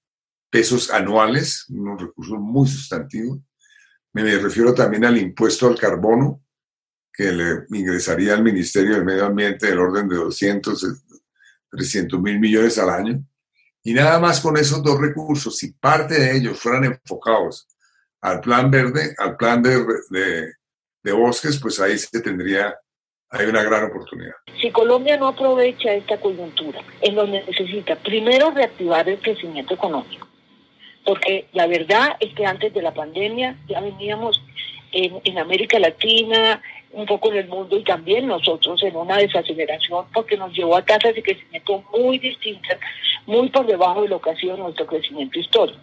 pesos 0.50 0.90
anuales, 0.90 1.66
unos 1.68 2.00
recursos 2.00 2.38
muy 2.38 2.68
sustantivos. 2.68 3.40
Me 4.12 4.22
refiero 4.38 4.72
también 4.74 5.04
al 5.04 5.18
impuesto 5.18 5.66
al 5.66 5.78
carbono, 5.78 6.42
que 7.12 7.32
le 7.32 7.64
ingresaría 7.70 8.34
al 8.34 8.42
Ministerio 8.42 8.94
del 8.94 9.04
Medio 9.04 9.26
Ambiente 9.26 9.68
del 9.68 9.78
orden 9.78 10.08
de 10.08 10.16
200, 10.16 11.02
300 11.70 12.20
mil 12.20 12.38
millones 12.38 12.78
al 12.78 12.90
año. 12.90 13.24
Y 13.82 13.94
nada 13.94 14.18
más 14.18 14.40
con 14.40 14.56
esos 14.56 14.82
dos 14.82 15.00
recursos, 15.00 15.56
si 15.58 15.72
parte 15.72 16.14
de 16.14 16.36
ellos 16.36 16.58
fueran 16.58 16.84
enfocados 16.84 17.68
al 18.20 18.40
plan 18.40 18.70
verde, 18.70 19.14
al 19.18 19.36
plan 19.36 19.62
de, 19.62 19.84
de, 20.10 20.52
de 21.02 21.12
bosques, 21.12 21.58
pues 21.58 21.78
ahí 21.80 21.98
se 21.98 22.20
tendría 22.20 22.74
hay 23.30 23.46
una 23.46 23.62
gran 23.62 23.84
oportunidad. 23.84 24.34
Si 24.60 24.70
Colombia 24.70 25.16
no 25.16 25.28
aprovecha 25.28 25.92
esta 25.92 26.18
coyuntura, 26.18 26.80
en 27.00 27.14
donde 27.14 27.42
necesita 27.44 27.96
primero 27.96 28.50
reactivar 28.50 29.08
el 29.08 29.18
crecimiento 29.18 29.74
económico, 29.74 30.28
porque 31.04 31.46
la 31.52 31.66
verdad 31.66 32.16
es 32.20 32.32
que 32.34 32.46
antes 32.46 32.72
de 32.72 32.82
la 32.82 32.94
pandemia 32.94 33.56
ya 33.68 33.80
veníamos 33.80 34.42
en, 34.92 35.20
en 35.24 35.38
América 35.38 35.78
Latina, 35.78 36.62
un 36.94 37.06
poco 37.06 37.30
en 37.30 37.38
el 37.38 37.48
mundo 37.48 37.76
y 37.76 37.82
también 37.82 38.26
nosotros 38.26 38.82
en 38.82 38.96
una 38.96 39.16
desaceleración 39.16 40.06
porque 40.12 40.36
nos 40.36 40.52
llevó 40.52 40.76
a 40.76 40.84
tasas 40.84 41.14
de 41.14 41.22
crecimiento 41.22 41.84
muy 41.92 42.18
distintas, 42.18 42.78
muy 43.26 43.48
por 43.48 43.66
debajo 43.66 44.02
de 44.02 44.08
lo 44.08 44.20
que 44.20 44.30
ha 44.30 44.36
sido 44.36 44.56
nuestro 44.56 44.86
crecimiento 44.86 45.38
histórico. 45.38 45.80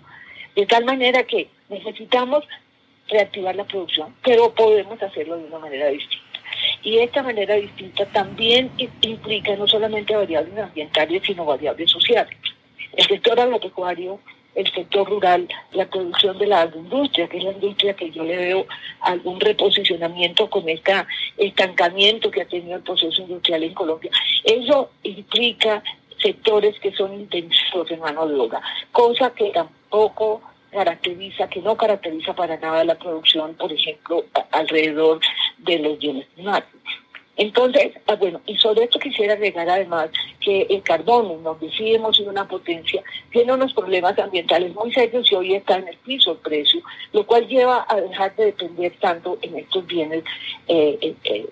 De 0.56 0.66
tal 0.66 0.86
manera 0.86 1.24
que 1.24 1.50
necesitamos 1.70 2.46
reactivar 3.10 3.56
la 3.56 3.66
producción, 3.66 4.16
pero 4.24 4.54
podemos 4.54 5.02
hacerlo 5.02 5.38
de 5.38 5.46
una 5.46 5.60
manera 5.60 5.88
distinta. 5.88 6.31
Y 6.84 6.98
esta 6.98 7.22
manera 7.22 7.56
distinta 7.56 8.06
también 8.08 8.72
implica 9.02 9.56
no 9.56 9.68
solamente 9.68 10.16
variables 10.16 10.58
ambientales, 10.58 11.22
sino 11.26 11.46
variables 11.46 11.92
sociales. 11.92 12.36
El 12.94 13.06
sector 13.06 13.40
agropecuario, 13.40 14.20
el 14.56 14.70
sector 14.74 15.08
rural, 15.08 15.48
la 15.72 15.86
producción 15.86 16.38
de 16.38 16.48
la 16.48 16.62
agroindustria, 16.62 17.28
que 17.28 17.38
es 17.38 17.44
la 17.44 17.52
industria 17.52 17.94
que 17.94 18.12
yo 18.12 18.24
le 18.24 18.36
veo 18.36 18.66
algún 19.02 19.40
reposicionamiento 19.40 20.50
con 20.50 20.68
este 20.68 20.94
estancamiento 21.38 22.30
que 22.32 22.42
ha 22.42 22.48
tenido 22.48 22.76
el 22.76 22.84
proceso 22.84 23.22
industrial 23.22 23.64
en 23.64 23.74
Colombia. 23.74 24.12
Eso 24.44 24.92
implica 25.04 25.84
sectores 26.22 26.80
que 26.80 26.92
son 26.94 27.14
intensivos 27.14 27.90
en 27.92 28.00
mano 28.00 28.28
de 28.28 28.36
obra, 28.36 28.62
cosa 28.92 29.34
que 29.34 29.50
tampoco 29.52 30.42
caracteriza, 30.72 31.48
que 31.50 31.62
no 31.62 31.76
caracteriza 31.76 32.34
para 32.34 32.58
nada 32.58 32.84
la 32.84 32.96
producción, 32.96 33.54
por 33.56 33.72
ejemplo, 33.72 34.26
alrededor 34.52 35.20
de 35.60 35.80
los 35.80 36.00
bienes 36.00 36.26
primarios. 36.34 36.82
Entonces, 37.38 37.94
ah, 38.08 38.16
bueno, 38.16 38.42
y 38.46 38.56
sobre 38.58 38.84
esto 38.84 39.00
quisiera 39.00 39.34
agregar 39.34 39.68
además 39.70 40.10
que 40.40 40.68
el 40.70 40.84
carbón, 40.84 41.42
nos 41.42 41.60
decimos 41.60 42.20
en 42.20 42.30
una 42.30 42.48
potencia, 42.48 43.02
tiene 43.32 43.54
unos 43.54 43.74
problemas 43.74 44.20
ambientales 44.20 44.76
muy 44.76 44.94
serios 44.94 45.32
y 45.32 45.36
hoy 45.36 45.56
está 45.56 45.78
en 45.78 45.88
el 45.88 45.98
piso 45.98 46.34
el 46.34 46.38
precio, 46.38 46.82
lo 47.14 47.26
cual 47.26 47.48
lleva 47.48 47.86
a 47.88 47.96
dejar 47.96 48.36
de 48.36 48.46
depender 48.46 48.94
tanto 49.00 49.40
en 49.42 49.58
estos 49.58 49.86
bienes 49.88 50.24
eh, 50.68 50.98
eh, 51.02 51.16
eh 51.24 51.46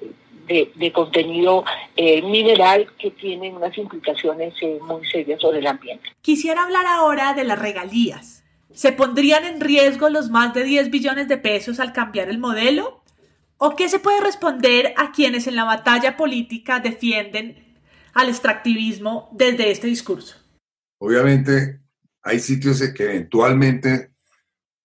de, 0.50 0.92
contenido 0.92 1.64
eh, 1.96 2.24
mineral 2.24 2.88
que 2.98 3.12
tienen 3.12 3.56
unas 3.56 3.78
implicaciones 3.78 4.56
muy 4.82 5.06
serias 5.06 5.40
sobre 5.40 5.60
el 5.60 5.68
ambiente. 5.68 6.10
Quisiera 6.24 6.64
hablar 6.64 6.88
ahora 6.88 7.36
de 7.36 7.44
las 7.44 7.60
regalías. 7.60 8.39
¿Se 8.74 8.92
pondrían 8.92 9.46
en 9.46 9.62
riesgo 9.62 10.10
los 10.10 10.30
más 10.30 10.54
de 10.54 10.64
10 10.64 10.92
billones 10.92 11.28
de 11.28 11.38
pesos 11.38 11.80
al 11.80 11.92
cambiar 11.92 12.30
el 12.30 12.38
modelo? 12.38 13.04
¿O 13.58 13.76
qué 13.76 13.90
se 13.90 14.00
puede 14.00 14.22
responder 14.22 14.94
a 14.96 15.12
quienes 15.12 15.48
en 15.48 15.56
la 15.56 15.64
batalla 15.64 16.16
política 16.16 16.80
defienden 16.80 17.78
al 18.14 18.30
extractivismo 18.30 19.30
desde 19.34 19.72
este 19.72 19.88
discurso? 19.88 20.36
Obviamente 21.00 21.82
hay 22.22 22.40
sitios 22.40 22.82
que 22.94 23.04
eventualmente 23.06 24.12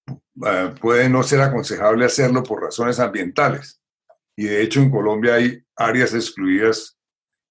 uh, 0.08 0.74
puede 0.80 1.08
no 1.08 1.22
ser 1.22 1.42
aconsejable 1.42 2.06
hacerlo 2.06 2.42
por 2.42 2.62
razones 2.62 2.98
ambientales. 2.98 3.80
Y 4.34 4.44
de 4.44 4.62
hecho 4.62 4.80
en 4.80 4.90
Colombia 4.90 5.34
hay 5.34 5.62
áreas 5.76 6.14
excluidas 6.14 6.96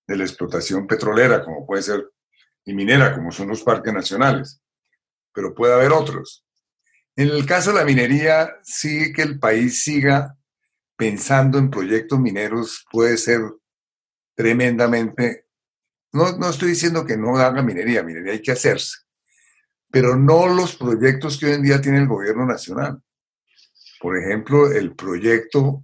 de 0.08 0.18
la 0.18 0.24
explotación 0.24 0.88
petrolera, 0.88 1.44
como 1.44 1.66
puede 1.66 1.84
ser, 1.84 2.10
y 2.66 2.74
minera, 2.74 3.13
como 3.16 3.32
son 3.32 3.50
los 3.50 3.62
parques 3.62 3.94
nacionales 3.94 4.62
pero 5.34 5.54
puede 5.54 5.74
haber 5.74 5.92
otros. 5.92 6.46
En 7.16 7.30
el 7.30 7.46
caso 7.46 7.72
de 7.72 7.80
la 7.80 7.86
minería, 7.86 8.56
sí 8.63 9.12
que 9.13 9.22
el 9.22 9.40
país 9.40 9.84
siga 9.84 10.38
pensando 10.96 11.58
en 11.58 11.70
proyectos 11.70 12.20
mineros 12.20 12.86
puede 12.92 13.18
ser 13.18 13.42
tremendamente... 14.36 15.48
No, 16.12 16.38
no 16.38 16.50
estoy 16.50 16.70
diciendo 16.70 17.06
que 17.06 17.18
no 17.18 17.38
haga 17.38 17.62
minería, 17.63 18.04
minería 18.04 18.34
hay 18.34 18.42
que 18.42 18.52
hacerse, 18.52 18.98
pero 19.92 20.16
no 20.16 20.48
los 20.48 20.75
proyectos 20.75 21.40
que 21.40 21.48
hoy 21.48 21.54
en 21.54 21.63
día 21.63 21.82
tiene 21.82 21.98
el 21.98 22.08
gobierno 22.08 22.46
nacional. 22.46 23.02
Por 24.00 24.18
ejemplo, 24.18 24.72
el 24.72 24.96
proyecto 24.96 25.84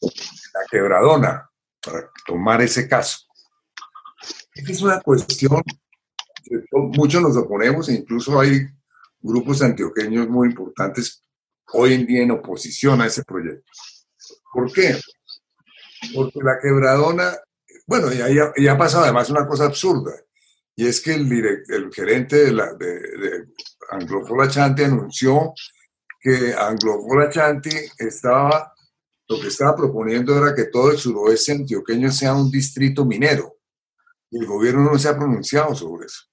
La 0.00 0.60
Quebradona, 0.70 1.50
para 1.80 2.10
tomar 2.24 2.62
ese 2.62 2.88
caso. 2.88 3.26
Es 4.54 4.82
una 4.82 5.00
cuestión 5.00 5.62
muchos 6.72 7.22
nos 7.22 7.36
oponemos 7.36 7.88
e 7.88 7.94
incluso 7.94 8.38
hay 8.38 8.66
grupos 9.20 9.62
antioqueños 9.62 10.28
muy 10.28 10.48
importantes 10.48 11.22
hoy 11.72 11.94
en 11.94 12.06
día 12.06 12.22
en 12.22 12.30
oposición 12.30 13.00
a 13.00 13.06
ese 13.06 13.24
proyecto. 13.24 13.70
¿Por 14.52 14.72
qué? 14.72 14.96
Porque 16.14 16.38
la 16.42 16.58
quebradona, 16.60 17.36
bueno, 17.86 18.08
ya, 18.12 18.72
ha 18.72 18.78
pasado 18.78 19.04
además 19.04 19.30
una 19.30 19.46
cosa 19.46 19.66
absurda, 19.66 20.12
y 20.76 20.86
es 20.86 21.00
que 21.00 21.14
el, 21.14 21.30
el 21.32 21.92
gerente 21.92 22.36
de, 22.36 22.52
la, 22.52 22.72
de, 22.74 22.86
de 22.86 24.84
anunció 24.84 25.52
que 26.20 26.54
Anglo 26.54 27.00
Chanti 27.30 27.76
estaba, 27.98 28.72
lo 29.28 29.40
que 29.40 29.48
estaba 29.48 29.76
proponiendo 29.76 30.36
era 30.36 30.54
que 30.54 30.64
todo 30.64 30.90
el 30.90 30.98
suroeste 30.98 31.52
antioqueño 31.52 32.10
sea 32.10 32.34
un 32.34 32.50
distrito 32.50 33.04
minero. 33.04 33.56
Y 34.30 34.40
el 34.40 34.46
gobierno 34.46 34.84
no 34.84 34.98
se 34.98 35.08
ha 35.08 35.16
pronunciado 35.16 35.74
sobre 35.74 36.06
eso. 36.06 36.24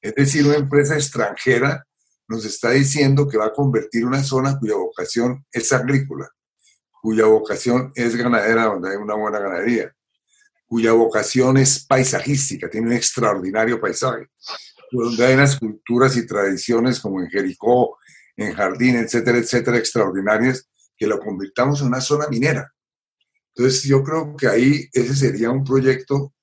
Es 0.00 0.14
decir, 0.14 0.46
una 0.46 0.56
empresa 0.56 0.94
extranjera 0.94 1.84
nos 2.28 2.44
está 2.44 2.70
diciendo 2.70 3.26
que 3.26 3.38
va 3.38 3.46
a 3.46 3.52
convertir 3.52 4.04
una 4.04 4.22
zona 4.22 4.58
cuya 4.58 4.76
vocación 4.76 5.44
es 5.50 5.72
agrícola, 5.72 6.28
cuya 7.00 7.26
vocación 7.26 7.90
es 7.94 8.16
ganadera 8.16 8.66
donde 8.66 8.90
hay 8.90 8.96
una 8.96 9.14
buena 9.14 9.38
ganadería, 9.38 9.94
cuya 10.66 10.92
vocación 10.92 11.56
es 11.56 11.84
paisajística, 11.86 12.68
tiene 12.68 12.88
un 12.88 12.92
extraordinario 12.92 13.80
paisaje, 13.80 14.26
donde 14.90 15.24
hay 15.24 15.34
unas 15.34 15.58
culturas 15.58 16.16
y 16.16 16.26
tradiciones 16.26 17.00
como 17.00 17.20
en 17.20 17.30
Jericó, 17.30 17.98
en 18.36 18.54
Jardín, 18.54 18.96
etcétera, 18.96 19.38
etcétera, 19.38 19.78
extraordinarias, 19.78 20.68
que 20.96 21.06
lo 21.06 21.18
convirtamos 21.18 21.80
en 21.80 21.88
una 21.88 22.00
zona 22.00 22.28
minera. 22.28 22.72
Entonces 23.54 23.84
yo 23.84 24.02
creo 24.04 24.36
que 24.36 24.46
ahí 24.46 24.88
ese 24.92 25.16
sería 25.16 25.50
un 25.50 25.64
proyecto 25.64 26.34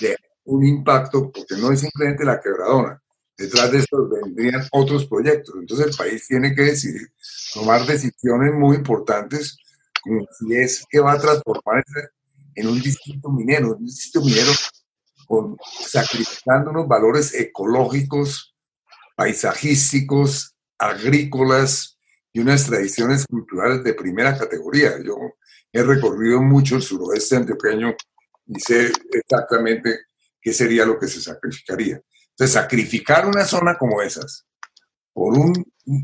de 0.00 0.16
un 0.44 0.66
impacto, 0.66 1.30
porque 1.32 1.56
no 1.56 1.72
es 1.72 1.80
simplemente 1.80 2.24
la 2.24 2.40
quebradona, 2.40 3.00
detrás 3.36 3.72
de 3.72 3.78
esto 3.78 4.08
vendrían 4.08 4.62
otros 4.72 5.06
proyectos. 5.06 5.54
Entonces 5.58 5.86
el 5.86 5.96
país 5.96 6.26
tiene 6.26 6.54
que 6.54 6.62
decidir, 6.62 7.08
tomar 7.52 7.86
decisiones 7.86 8.52
muy 8.54 8.76
importantes, 8.76 9.56
como 10.02 10.26
si 10.38 10.54
es 10.54 10.84
que 10.88 11.00
va 11.00 11.12
a 11.12 11.18
transformarse 11.18 12.08
en 12.54 12.68
un 12.68 12.80
distrito 12.80 13.30
minero, 13.30 13.76
un 13.76 13.84
distrito 13.84 14.20
minero 14.20 14.52
sacrificando 15.86 16.70
unos 16.70 16.86
valores 16.86 17.34
ecológicos, 17.34 18.54
paisajísticos, 19.16 20.54
agrícolas 20.78 21.98
y 22.32 22.40
unas 22.40 22.66
tradiciones 22.66 23.26
culturales 23.26 23.82
de 23.84 23.94
primera 23.94 24.36
categoría. 24.36 25.02
Yo 25.02 25.16
he 25.72 25.82
recorrido 25.82 26.42
mucho 26.42 26.76
el 26.76 26.82
suroeste 26.82 27.36
antioqueño 27.36 27.94
y 28.46 28.60
sé 28.60 28.92
exactamente 29.12 30.00
qué 30.44 30.52
sería 30.52 30.84
lo 30.84 30.98
que 30.98 31.08
se 31.08 31.22
sacrificaría. 31.22 32.00
Entonces, 32.30 32.52
sacrificar 32.52 33.26
una 33.26 33.46
zona 33.46 33.78
como 33.78 34.02
esas 34.02 34.46
por, 35.10 35.32
un, 35.38 35.54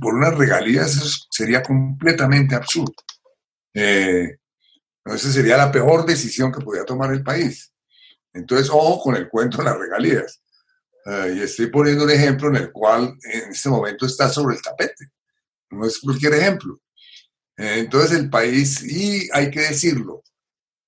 por 0.01 0.15
unas 0.15 0.37
regalías 0.37 1.27
sería 1.31 1.63
completamente 1.63 2.55
absurdo. 2.55 2.95
Eh, 3.75 4.39
esa 5.05 5.31
sería 5.31 5.59
la 5.59 5.71
peor 5.71 6.07
decisión 6.07 6.51
que 6.51 6.65
podía 6.65 6.85
tomar 6.85 7.13
el 7.13 7.23
país. 7.23 7.71
Entonces, 8.33 8.71
ojo 8.71 9.01
con 9.03 9.17
el 9.17 9.29
cuento 9.29 9.59
de 9.59 9.65
las 9.65 9.79
regalías. 9.79 10.41
Eh, 11.05 11.35
y 11.37 11.43
estoy 11.43 11.67
poniendo 11.67 12.05
un 12.05 12.11
ejemplo 12.11 12.49
en 12.49 12.57
el 12.57 12.73
cual 12.73 13.19
en 13.23 13.51
este 13.51 13.69
momento 13.69 14.07
está 14.07 14.31
sobre 14.31 14.57
el 14.57 14.63
tapete. 14.63 15.11
No 15.71 15.87
es 15.87 15.99
cualquier 15.99 16.35
ejemplo. 16.35 16.81
Eh, 17.59 17.81
entonces, 17.81 18.19
el 18.19 18.31
país, 18.31 18.83
y 18.85 19.29
hay 19.33 19.51
que 19.51 19.61
decirlo, 19.61 20.23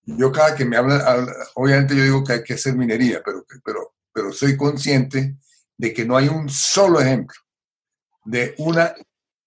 yo 0.04 0.32
cada 0.32 0.54
que 0.54 0.64
me 0.64 0.76
habla, 0.76 1.26
obviamente 1.54 1.94
yo 1.94 2.02
digo 2.02 2.24
que 2.24 2.32
hay 2.34 2.42
que 2.42 2.54
hacer 2.54 2.74
minería, 2.74 3.22
pero, 3.24 3.44
pero 3.64 3.92
pero 4.12 4.32
soy 4.32 4.56
consciente 4.56 5.36
de 5.76 5.92
que 5.92 6.04
no 6.04 6.16
hay 6.16 6.28
un 6.28 6.48
solo 6.48 7.00
ejemplo 7.00 7.36
de 8.24 8.54
una 8.58 8.94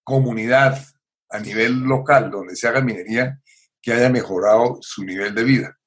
comunidad 0.04 0.84
a 1.30 1.40
nivel 1.40 1.80
local 1.82 2.30
donde 2.32 2.56
se 2.56 2.68
haga 2.68 2.82
minería 2.82 3.40
que 3.82 3.94
haya 3.94 4.10
mejorado 4.10 4.80
su 4.82 5.04
nivel 5.04 5.34
de 5.36 5.44
vida. 5.44 5.78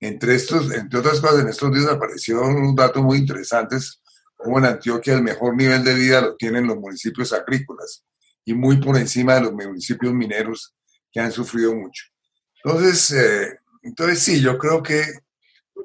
Entre, 0.00 0.34
estos, 0.34 0.72
entre 0.72 0.98
otras 0.98 1.20
cosas, 1.20 1.40
en 1.40 1.48
estos 1.48 1.72
días 1.72 1.88
aparecieron 1.88 2.56
unos 2.56 2.74
datos 2.74 3.02
muy 3.02 3.18
interesantes, 3.18 4.00
como 4.36 4.58
en 4.58 4.64
Antioquia 4.64 5.14
el 5.14 5.22
mejor 5.22 5.56
nivel 5.56 5.84
de 5.84 5.94
vida 5.94 6.20
lo 6.20 6.36
tienen 6.36 6.66
los 6.66 6.76
municipios 6.76 7.32
agrícolas 7.32 8.04
y 8.44 8.54
muy 8.54 8.78
por 8.78 8.96
encima 8.96 9.34
de 9.34 9.42
los 9.42 9.52
municipios 9.52 10.12
mineros 10.12 10.74
que 11.12 11.20
han 11.20 11.30
sufrido 11.30 11.74
mucho. 11.74 12.04
Entonces, 12.64 13.10
eh, 13.12 13.58
entonces 13.82 14.20
sí, 14.20 14.40
yo 14.40 14.58
creo 14.58 14.82
que 14.82 15.04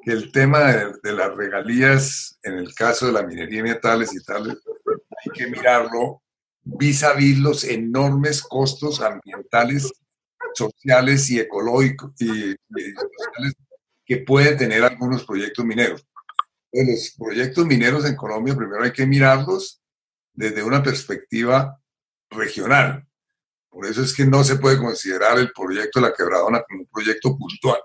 el 0.06 0.32
tema 0.32 0.72
de, 1.04 1.14
las 1.14 1.36
regalías, 1.36 2.38
en 2.44 2.54
el 2.54 2.74
caso 2.74 3.08
de 3.08 3.12
la 3.12 3.24
minería 3.24 3.60
y 3.60 3.64
metales 3.64 4.14
y 4.14 4.24
tal, 4.24 4.50
hay 4.50 5.32
que 5.34 5.48
mirarlo 5.48 6.22
vis 6.64 7.04
a 7.04 7.14
vis 7.14 7.38
los 7.40 7.64
enormes 7.64 8.42
costos 8.42 9.02
ambientales, 9.02 9.92
sociales 10.54 11.30
y 11.30 11.40
ecológicos 11.40 12.12
y, 12.20 12.56
que 14.06 14.18
pueden 14.18 14.58
tener 14.58 14.84
algunos 14.84 15.26
proyectos 15.26 15.66
mineros. 15.66 16.08
Los 16.72 17.16
proyectos 17.18 17.66
mineros 17.66 18.06
en 18.06 18.16
Colombia 18.16 18.56
primero 18.56 18.84
hay 18.84 18.92
que 18.92 19.06
mirarlos 19.06 19.82
desde 20.34 20.64
una 20.64 20.84
perspectiva 20.84 21.82
regional. 22.30 23.07
Por 23.78 23.86
eso 23.86 24.02
es 24.02 24.16
que 24.16 24.26
no 24.26 24.44
se 24.44 24.56
puede 24.56 24.80
considerar 24.80 25.38
el 25.38 25.52
proyecto 25.52 26.00
de 26.00 26.08
la 26.08 26.14
quebradona 26.14 26.64
como 26.68 26.82
un 26.82 26.88
proyecto 26.88 27.38
puntual 27.38 27.78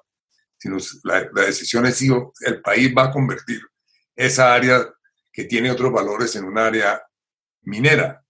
sino 0.63 0.77
la, 1.03 1.25
decisión 1.45 1.87
es 1.87 1.97
si 1.97 2.09
el 2.47 2.63
país 2.63 2.95
va 2.97 3.07
a 3.07 3.11
convertir 3.11 3.61
esa 4.15 4.55
área 4.55 4.89
que 5.33 5.45
tiene 5.45 5.73
otros 5.73 5.93
valores 5.93 6.37
en 6.37 6.45
un 6.45 6.57
área 6.57 7.03
minera. 7.63 8.25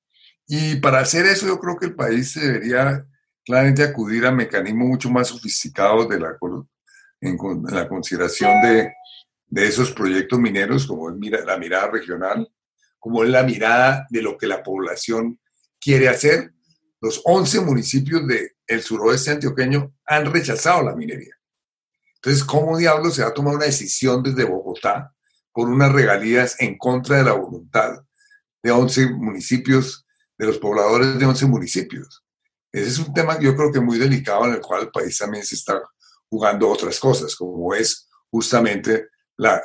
Y 0.46 0.76
para 0.76 1.00
hacer 1.00 1.26
eso 1.26 1.46
yo 1.46 1.58
creo 1.58 1.76
que 1.76 1.86
el 1.86 1.94
país 1.94 2.34
debería 2.34 3.04
claramente 3.44 3.82
acudir 3.82 4.24
a 4.24 4.32
mecanismos 4.32 4.88
mucho 4.88 5.10
más 5.10 5.28
sofisticados 5.28 6.08
de 6.08 6.20
la, 6.20 6.38
en, 7.20 7.36
la 7.68 7.86
consideración 7.86 8.62
de, 8.62 8.94
de, 9.48 9.66
esos 9.66 9.92
proyectos 9.92 10.38
mineros, 10.38 10.86
como 10.86 11.10
es 11.10 11.16
la 11.44 11.58
mirada 11.58 11.90
regional, 11.90 12.48
como 12.98 13.24
es 13.24 13.28
la 13.28 13.42
mirada 13.42 14.06
de 14.08 14.22
lo 14.22 14.38
que 14.38 14.46
la 14.46 14.62
población 14.62 15.38
quiere 15.78 16.08
hacer. 16.08 16.54
Los 17.02 17.20
11 17.24 17.62
municipios 17.62 18.22
del 18.26 18.82
suroeste 18.82 19.32
antioqueño 19.32 19.92
han 20.06 20.32
rechazado 20.32 20.84
la 20.84 20.94
minería. 20.94 21.34
Entonces, 22.14 22.44
¿cómo 22.44 22.78
diablos 22.78 23.16
se 23.16 23.22
va 23.22 23.28
a 23.28 23.34
tomar 23.34 23.56
una 23.56 23.64
decisión 23.64 24.22
desde 24.22 24.44
Bogotá 24.44 25.12
por 25.52 25.68
unas 25.68 25.90
regalías 25.92 26.54
en 26.60 26.78
contra 26.78 27.16
de 27.16 27.24
la 27.24 27.32
voluntad 27.32 28.00
de 28.62 28.70
11 28.70 29.10
municipios, 29.10 30.06
de 30.38 30.46
los 30.46 30.58
pobladores 30.58 31.18
de 31.18 31.26
11 31.26 31.46
municipios? 31.46 32.24
Ese 32.70 32.88
es 32.88 32.98
un 33.00 33.12
tema 33.12 33.36
yo 33.40 33.56
creo 33.56 33.72
que 33.72 33.80
muy 33.80 33.98
delicado 33.98 34.46
en 34.46 34.54
el 34.54 34.60
cual 34.60 34.82
el 34.82 34.90
país 34.90 35.18
también 35.18 35.44
se 35.44 35.56
está 35.56 35.82
jugando 36.30 36.70
otras 36.70 37.00
cosas, 37.00 37.34
como 37.34 37.74
es 37.74 38.08
justamente 38.30 39.08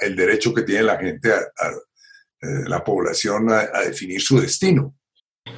el 0.01 0.15
derecho 0.15 0.55
que 0.55 0.63
tiene 0.63 0.81
la 0.81 0.97
gente, 0.97 1.29
eh, 1.29 2.63
la 2.65 2.83
población, 2.83 3.51
a 3.51 3.81
definir 3.81 4.19
su 4.19 4.41
destino. 4.41 4.95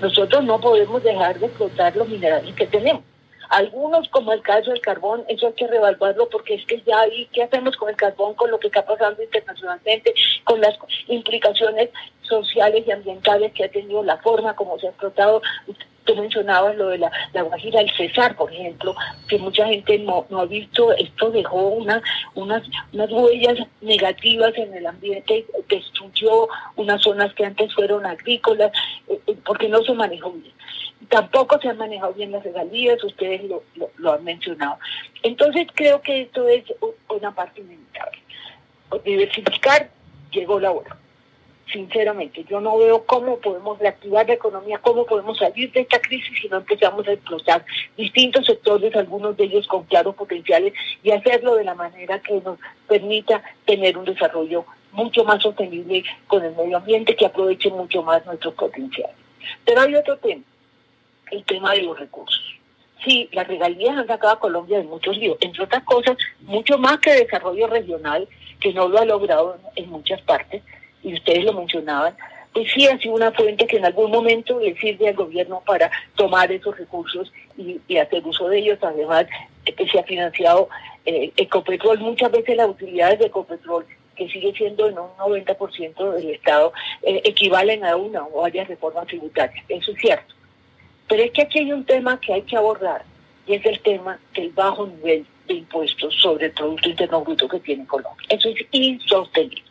Nosotros 0.02 0.44
no 0.44 0.60
podemos 0.60 1.04
dejar 1.04 1.40
de 1.40 1.48
explotar 1.48 1.96
los 1.96 2.08
minerales 2.08 2.54
que 2.56 2.68
tenemos. 2.68 3.04
Algunos, 3.50 4.08
como 4.10 4.32
el 4.32 4.44
caso 4.44 4.70
del 4.70 4.80
carbón, 4.80 5.24
eso 5.28 5.48
hay 5.48 5.54
que 5.54 5.68
revaluarlo 5.68 6.30
porque 6.30 6.54
es 6.54 6.66
que 6.68 6.82
ya 6.86 7.00
ahí, 7.00 7.28
¿qué 7.34 7.44
hacemos 7.44 7.76
con 7.78 7.90
el 7.90 7.96
carbón, 7.96 8.36
con 8.36 8.52
lo 8.52 8.60
que 8.60 8.68
está 8.68 8.86
pasando 8.86 9.24
internacionalmente, 9.24 10.14
con 10.44 10.62
las 10.62 10.78
implicaciones 11.08 11.90
sociales 12.22 12.84
y 12.86 12.92
ambientales 12.92 13.52
que 13.54 13.64
ha 13.64 13.72
tenido 13.72 14.04
la 14.04 14.18
forma 14.18 14.56
como 14.56 14.78
se 14.78 14.86
ha 14.86 14.90
explotado? 14.92 15.42
Tú 16.10 16.16
mencionabas 16.16 16.76
lo 16.76 16.88
de 16.88 16.98
la, 16.98 17.12
la 17.34 17.44
Guajira, 17.44 17.82
el 17.82 17.92
Cesar, 17.96 18.36
por 18.36 18.52
ejemplo, 18.52 18.96
que 19.28 19.38
mucha 19.38 19.68
gente 19.68 20.00
no, 20.00 20.26
no 20.32 20.40
ha 20.40 20.46
visto, 20.46 20.92
esto 20.94 21.30
dejó 21.30 21.68
una, 21.68 22.02
unas, 22.34 22.64
unas 22.92 23.12
huellas 23.12 23.60
negativas 23.82 24.52
en 24.58 24.74
el 24.74 24.88
ambiente, 24.88 25.46
destruyó 25.68 26.48
unas 26.78 27.00
zonas 27.04 27.32
que 27.36 27.46
antes 27.46 27.72
fueron 27.76 28.08
agrícolas, 28.08 28.72
eh, 29.08 29.20
eh, 29.28 29.36
porque 29.46 29.70
no 29.70 29.84
se 29.84 29.94
manejó 29.94 30.32
bien 30.32 30.52
tampoco 31.10 31.60
se 31.60 31.70
han 31.70 31.78
manejado 31.78 32.14
bien 32.14 32.32
las 32.32 32.44
regalías, 32.44 33.04
ustedes 33.04 33.42
lo, 33.44 34.12
han 34.12 34.24
mencionado. 34.24 34.80
Entonces 35.22 35.68
creo 35.74 36.02
que 36.02 36.22
esto 36.22 36.48
es 36.48 36.64
una 37.08 37.34
parte 37.34 37.62
inevitable. 37.62 38.20
Diversificar 39.04 39.90
llegó 40.32 40.60
la 40.60 40.72
hora. 40.72 40.98
Sinceramente, 41.72 42.44
yo 42.50 42.60
no 42.60 42.78
veo 42.78 43.06
cómo 43.06 43.38
podemos 43.38 43.78
reactivar 43.78 44.28
la 44.28 44.34
economía, 44.34 44.80
cómo 44.80 45.06
podemos 45.06 45.38
salir 45.38 45.72
de 45.72 45.82
esta 45.82 46.00
crisis 46.00 46.40
si 46.42 46.50
no 46.50 46.58
empezamos 46.58 47.08
a 47.08 47.12
explotar 47.12 47.64
distintos 47.96 48.48
sectores, 48.48 48.96
algunos 48.96 49.38
de 49.38 49.44
ellos 49.44 49.68
con 49.68 49.84
claros 49.84 50.16
potenciales, 50.16 50.74
y 51.04 51.12
hacerlo 51.12 51.56
de 51.56 51.66
la 51.66 51.76
manera 51.76 52.20
que 52.20 52.42
nos 52.42 52.58
permita 52.88 53.44
tener 53.66 53.98
un 53.98 54.06
desarrollo 54.06 54.66
mucho 54.94 55.24
más 55.24 55.44
sostenible 55.44 56.04
con 56.26 56.44
el 56.44 56.56
medio 56.56 56.78
ambiente, 56.78 57.16
que 57.16 57.28
aproveche 57.28 57.70
mucho 57.70 58.02
más 58.02 58.26
nuestros 58.26 58.56
potenciales. 58.56 59.16
Pero 59.64 59.82
hay 59.82 59.96
otro 59.96 60.18
tema 60.18 60.44
el 61.32 61.44
tema 61.46 61.74
de 61.74 61.84
los 61.84 62.00
recursos. 62.00 62.44
Sí, 63.06 63.30
las 63.32 63.48
regalías 63.48 63.98
han 63.98 64.08
sacado 64.08 64.34
a 64.34 64.40
Colombia 64.40 64.78
de 64.78 64.84
muchos 64.84 65.18
líos, 65.18 65.38
entre 65.40 65.64
otras 65.64 65.84
cosas, 65.84 66.18
mucho 66.42 66.78
más 66.78 66.98
que 67.00 67.12
desarrollo 67.12 67.68
regional, 67.68 68.28
que 68.60 68.74
no 68.74 68.90
lo 68.90 69.00
ha 69.00 69.06
logrado 69.06 69.58
en 69.76 69.90
muchas 69.90 70.22
partes, 70.22 70.62
y 71.04 71.14
ustedes 71.14 71.46
lo 71.46 71.54
mencionaban, 71.54 72.16
pues 72.54 72.72
sí 72.74 72.88
ha 72.88 72.98
sido 72.98 73.16
una 73.16 73.32
fuente 73.32 73.68
que 73.68 73.78
en 73.78 73.86
algún 73.86 74.12
momento 74.12 74.60
le 74.60 74.76
sirve 74.76 75.10
al 75.10 75.16
gobierno 75.16 75.62
para 75.66 75.92
tomar 76.16 76.52
esos 76.52 76.78
recursos 76.78 77.32
y, 77.58 77.80
hacer 77.98 78.26
uso 78.26 78.48
de 78.48 78.60
ellos. 78.60 78.80
Además, 78.82 79.26
que 79.64 79.88
se 79.88 80.00
ha 80.00 80.04
financiado 80.04 80.70
eh, 81.06 81.32
Ecopetrol, 81.38 82.00
muchas 82.00 82.32
veces 82.32 82.58
las 82.58 82.70
utilidades 82.70 83.20
de 83.20 83.28
Ecopetrol 83.28 83.86
que 84.16 84.28
sigue 84.28 84.54
siendo 84.54 84.88
en 84.88 85.00
un 85.00 85.10
90% 85.18 86.14
del 86.14 86.30
Estado, 86.32 86.74
eh, 87.04 87.22
equivalen 87.24 87.86
a 87.86 87.96
una 87.96 88.24
o 88.24 88.42
varias 88.42 88.68
reformas 88.68 89.08
tributarias. 89.08 89.64
Eso 89.70 89.92
es 89.92 89.98
cierto. 90.00 90.36
Pero 91.08 91.24
es 91.24 91.32
que 91.32 91.44
aquí 91.44 91.60
hay 91.60 91.72
un 91.72 91.86
tema 91.86 92.20
que 92.20 92.34
hay 92.34 92.42
que 92.42 92.58
abordar 92.58 93.04
y 93.48 93.56
es 93.56 93.66
el 93.66 93.80
tema 93.80 94.20
del 94.36 94.50
bajo 94.50 94.86
nivel 94.86 95.26
de 95.48 95.54
impuestos 95.56 96.14
sobre 96.16 96.48
el 96.48 96.52
Producto 96.52 96.90
Interno 96.90 97.22
Bruto 97.22 97.48
que 97.48 97.60
tiene 97.62 97.88
Colombia. 97.88 98.28
Eso 98.30 98.50
es 98.50 98.58
insostenible. 98.72 99.69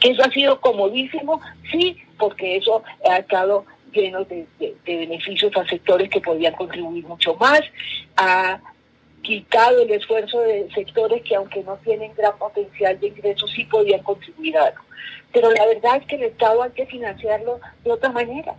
Que 0.00 0.10
eso 0.10 0.22
ha 0.24 0.30
sido 0.30 0.60
comodísimo, 0.60 1.40
sí, 1.70 1.96
porque 2.18 2.56
eso 2.56 2.82
ha 3.08 3.18
estado 3.18 3.64
lleno 3.92 4.24
de, 4.24 4.46
beneficios 4.84 5.52
a 5.56 5.66
sectores 5.66 6.10
que 6.10 6.20
podían 6.20 6.54
contribuir 6.54 7.06
mucho 7.06 7.34
más, 7.36 7.60
ha 8.16 8.60
quitado 9.22 9.82
el 9.82 9.90
esfuerzo 9.90 10.40
de 10.40 10.68
sectores 10.74 11.22
que 11.22 11.34
aunque 11.34 11.62
no 11.64 11.76
tienen 11.78 12.14
gran 12.14 12.36
potencial 12.38 12.98
de 13.00 13.08
ingresos 13.08 13.50
sí 13.50 13.64
podían 13.64 14.02
contribuir 14.02 14.56
a 14.58 14.66
algo. 14.66 14.82
Pero 15.32 15.50
la 15.50 15.66
verdad 15.66 15.96
es 15.96 16.06
que 16.06 16.16
el 16.16 16.24
Estado 16.24 16.62
hay 16.62 16.70
que 16.70 16.86
financiarlo 16.86 17.60
de 17.84 17.92
otra 17.92 18.12
manera 18.12 18.54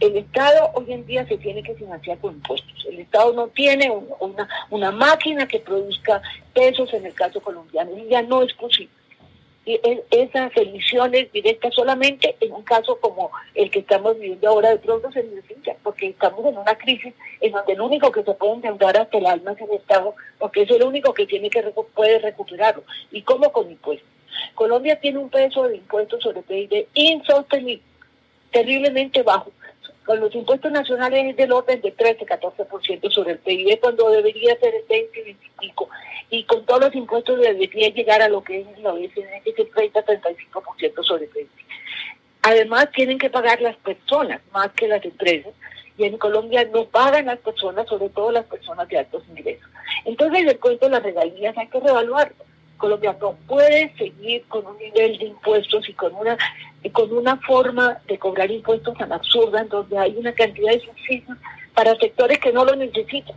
el 0.00 0.16
Estado 0.16 0.70
hoy 0.74 0.92
en 0.92 1.06
día 1.06 1.26
se 1.26 1.36
tiene 1.38 1.62
que 1.62 1.74
financiar 1.74 2.18
con 2.18 2.34
impuestos. 2.34 2.86
El 2.88 3.00
Estado 3.00 3.32
no 3.32 3.48
tiene 3.48 3.90
una, 3.90 4.48
una 4.70 4.90
máquina 4.90 5.46
que 5.46 5.58
produzca 5.58 6.22
pesos 6.54 6.92
en 6.94 7.06
el 7.06 7.14
caso 7.14 7.40
colombiano 7.40 7.90
y 7.96 8.08
ya 8.08 8.22
no 8.22 8.42
es 8.42 8.52
posible. 8.54 8.92
Esas 9.66 10.56
emisiones 10.56 11.30
directas 11.32 11.74
solamente 11.74 12.34
en 12.40 12.52
un 12.52 12.62
caso 12.62 12.98
como 12.98 13.30
el 13.54 13.70
que 13.70 13.80
estamos 13.80 14.18
viviendo 14.18 14.48
ahora 14.48 14.70
de 14.70 14.78
pronto 14.78 15.12
se 15.12 15.22
necesita, 15.22 15.76
porque 15.82 16.08
estamos 16.08 16.44
en 16.46 16.56
una 16.56 16.74
crisis 16.76 17.14
en 17.40 17.52
donde 17.52 17.74
el 17.74 17.80
único 17.80 18.10
que 18.10 18.24
se 18.24 18.32
puede 18.34 18.54
endeudar 18.54 18.96
hasta 18.96 19.18
el 19.18 19.26
alma 19.26 19.52
es 19.52 19.60
el 19.60 19.72
Estado, 19.72 20.14
porque 20.38 20.62
es 20.62 20.70
el 20.70 20.82
único 20.82 21.12
que 21.12 21.26
tiene 21.26 21.50
que 21.50 21.62
puede 21.94 22.18
recuperarlo. 22.18 22.82
¿Y 23.12 23.22
cómo 23.22 23.52
con 23.52 23.70
impuestos? 23.70 24.08
Colombia 24.54 24.98
tiene 24.98 25.18
un 25.18 25.28
peso 25.28 25.68
de 25.68 25.76
impuestos 25.76 26.22
sobre 26.22 26.42
PIB 26.42 26.86
insostenible 26.94 27.82
terriblemente 28.50 29.22
bajo. 29.22 29.52
Con 30.04 30.20
los 30.20 30.34
impuestos 30.34 30.72
nacionales 30.72 31.30
es 31.30 31.36
del 31.36 31.52
orden 31.52 31.80
de 31.80 31.96
13-14% 31.96 33.10
sobre 33.10 33.32
el 33.32 33.38
PIB 33.38 33.78
cuando 33.80 34.10
debería 34.10 34.58
ser 34.58 34.74
el 34.74 34.86
20-25%. 34.88 35.36
Y 35.62 35.70
con 36.44 36.64
todos 36.64 36.80
los 36.80 36.94
impuestos 36.94 37.40
debería 37.40 37.88
llegar 37.88 38.22
a 38.22 38.28
lo 38.28 38.42
que 38.42 38.60
es 38.60 38.78
la 38.78 38.92
OECD, 38.92 39.42
que 39.44 39.50
es 39.50 39.58
el 39.58 39.70
30-35% 39.70 41.04
sobre 41.04 41.24
el 41.24 41.30
PIB. 41.30 41.48
Además, 42.42 42.88
tienen 42.92 43.18
que 43.18 43.30
pagar 43.30 43.60
las 43.60 43.76
personas 43.76 44.40
más 44.52 44.70
que 44.72 44.88
las 44.88 45.04
empresas. 45.04 45.52
Y 45.98 46.04
en 46.04 46.16
Colombia 46.16 46.66
no 46.72 46.86
pagan 46.86 47.26
las 47.26 47.38
personas, 47.40 47.86
sobre 47.86 48.08
todo 48.08 48.32
las 48.32 48.46
personas 48.46 48.88
de 48.88 48.98
altos 48.98 49.22
ingresos. 49.28 49.68
Entonces, 50.04 50.46
el 50.46 50.58
cuento 50.58 50.86
de 50.86 50.92
las 50.92 51.02
regalías 51.02 51.56
hay 51.58 51.66
que 51.66 51.80
revaluarlo. 51.80 52.44
Colombia 52.78 53.14
no 53.20 53.36
puede 53.46 53.94
seguir 53.98 54.42
con 54.48 54.66
un 54.66 54.78
nivel 54.78 55.18
de 55.18 55.26
impuestos 55.26 55.86
y 55.88 55.92
con 55.92 56.14
una 56.14 56.38
con 56.92 57.12
una 57.12 57.36
forma 57.36 58.00
de 58.08 58.18
cobrar 58.18 58.50
impuestos 58.50 58.96
tan 58.96 59.12
absurda 59.12 59.60
en 59.60 59.68
donde 59.68 59.98
hay 59.98 60.16
una 60.16 60.32
cantidad 60.32 60.72
de 60.72 60.80
subsidios 60.80 61.36
para 61.74 61.94
sectores 61.96 62.38
que 62.38 62.52
no 62.52 62.64
lo 62.64 62.74
necesitan. 62.74 63.36